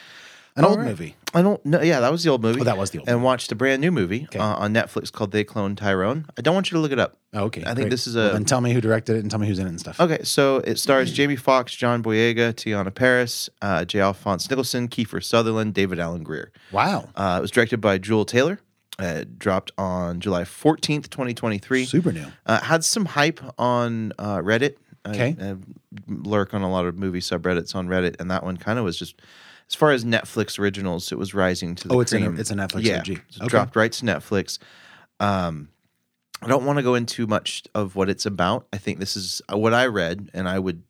[0.58, 0.88] An All old right.
[0.88, 1.16] movie.
[1.36, 1.82] I don't know.
[1.82, 2.62] Yeah, that was the old movie.
[2.62, 3.26] Oh, that was the old And movie.
[3.26, 4.40] watched a brand new movie Okay.
[4.40, 6.26] uh, on Netflix called They Clone Tyrone.
[6.38, 7.18] I don't want you to look it up.
[7.34, 7.62] Oh, okay.
[7.62, 7.90] I think great.
[7.92, 8.20] this is a.
[8.20, 10.00] Well, then tell me who directed it and tell me who's in it and stuff.
[10.00, 14.00] okay, so it stars Jamie Foxx, John Boyega, Teyonah Parris, uh, J.
[14.00, 16.52] Alphonse Nicholson, Kiefer Sutherland, David Alan Grier.
[16.72, 17.08] Wow.
[17.16, 18.60] Uh, it was directed by Juel Taylor.
[19.00, 21.86] Uh, it dropped on July 14th, 2023.
[21.86, 22.26] Super new.
[22.48, 24.74] Uh, had some hype on uh, Reddit.
[25.06, 25.36] I- Okay.
[25.40, 25.56] I,
[26.08, 29.00] lurk on a lot of movie subreddits on Reddit, and that one kind of was
[29.00, 29.22] just
[29.70, 32.52] as far as Netflix originals, it was rising to the Oh, it's in a- it's
[32.52, 33.10] a Netflix yeah, OG.
[33.10, 33.48] it Okay.
[33.48, 34.60] dropped right to Netflix.
[35.20, 35.70] Um,
[36.42, 38.68] I don't want to go into much of what it's about.
[38.72, 40.84] I think this is uh, what I read, and I would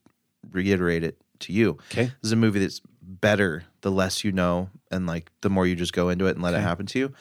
[0.51, 1.71] reiterate it to you.
[1.91, 2.05] Okay.
[2.05, 5.75] This is a movie that's better the less you know, and like the more you
[5.75, 7.13] just go into it and let it happen to you.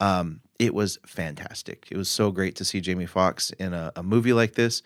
[0.00, 1.86] Um, it was fantastic.
[1.90, 4.82] It was so great to see Jamie Foxx in a, a movie like this.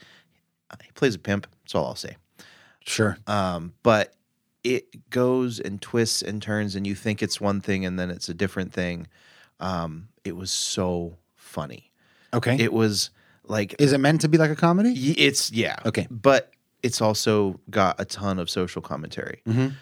[0.84, 1.46] He plays a pimp.
[1.62, 2.16] That's all I'll say.
[2.84, 3.16] Sure.
[3.26, 4.14] Um, but
[4.64, 8.28] it goes and twists and turns, and you think it's one thing, and then it's
[8.28, 9.06] a different thing.
[9.60, 11.90] Um, it was so funny.
[12.35, 12.56] Okay.
[12.59, 13.10] It was
[13.44, 14.90] Like Is it meant to be like a comedy?
[14.90, 15.76] y- it's yeah.
[15.86, 16.06] Okay.
[16.10, 16.52] But
[16.82, 19.40] it's also got a ton of social commentary.
[19.48, 19.72] Mhm.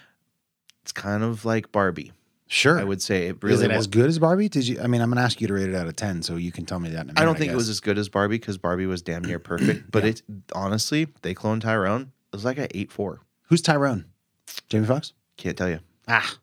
[0.82, 2.12] It's kind of like Barbie.
[2.46, 2.78] Sure.
[2.78, 4.48] I would say it really Is it wa- as good as Barbie?
[4.48, 4.80] Did you?
[4.80, 6.64] I mean, I'm gonna ask you to rate it out of ten, so you can
[6.64, 6.94] tell me that.
[6.98, 9.02] In a minute, I don't think it was as good as Barbie because Barbie was
[9.02, 9.86] damn near perfect.
[9.90, 10.22] But it
[10.52, 12.02] honestly, they cloned Tyrone.
[12.02, 13.20] It was like a eight four.
[13.48, 14.04] Who's Tyrone?
[14.68, 15.12] Jamie Foxx?
[15.36, 15.80] Can't tell you.
[16.08, 16.36] Ah,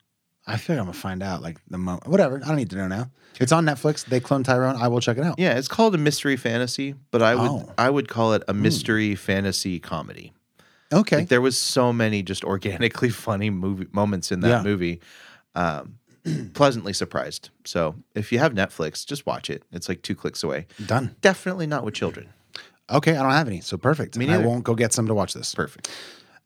[0.46, 1.42] I feel like I'm gonna find out.
[1.42, 2.42] Like the moment, whatever.
[2.44, 3.10] I don't need to know now.
[3.40, 4.06] It's on Netflix.
[4.06, 4.76] They clone Tyrone.
[4.76, 5.40] I will check it out.
[5.40, 7.60] Yeah, it's called a mystery fantasy, but I would Oh.
[7.60, 7.72] Hmm.
[7.78, 10.34] I would call it a mystery fantasy comedy.
[10.92, 11.18] Okay.
[11.18, 14.62] Like there was so many just organically funny movie moments in that Yeah.
[14.64, 15.02] movie.
[15.56, 15.96] Um,
[16.54, 17.50] pleasantly surprised.
[17.66, 19.64] So if you have Netflix, just watch it.
[19.72, 20.68] It's like two clicks away.
[20.86, 21.16] Done.
[21.22, 22.30] Definitely not with children.
[22.92, 24.18] Okay, I don't have any, so perfect.
[24.18, 24.48] Me I neither.
[24.48, 25.56] won't go get some to watch this.
[25.56, 25.90] Perfect.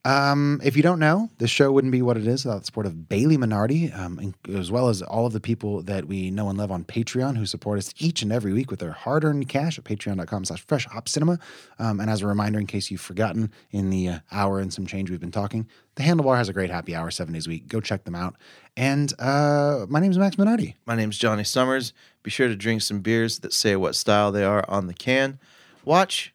[0.07, 2.85] Um, if you don't know, this show wouldn't be what it is without the support
[2.85, 6.57] of Bailey Minardi, um, as well as all of the people that we know and
[6.57, 9.84] love on Patreon who support us each and every week with their hard-earned cash at
[9.84, 11.38] patreon.com slash fresh hop cinema.
[11.77, 14.88] Um, and as a reminder, in case you've forgotten in the uh, hour and some
[14.88, 17.67] change we've been talking, the Handlebar has a great happy hour seven days a week.
[17.67, 18.38] Go check them out.
[18.77, 20.75] And uh, my name is Max Minardi.
[20.85, 21.91] My name is Jonny Summers.
[22.23, 25.38] Be sure to drink some beers that say what style they are on the can.
[25.84, 26.34] Watch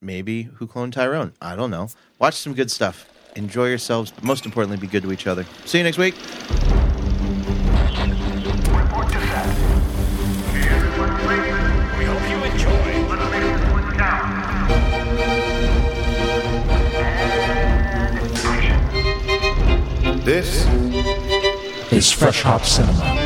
[0.00, 1.34] maybe Who Cloned Tyrone.
[1.42, 1.90] I don't know.
[2.18, 3.09] Watch some good stuff.
[3.36, 5.44] Enjoy yourselves, but most importantly, be good to each other.
[5.64, 6.14] See you next week.
[20.24, 20.64] This
[21.92, 23.19] is Fresh Hop Cinema.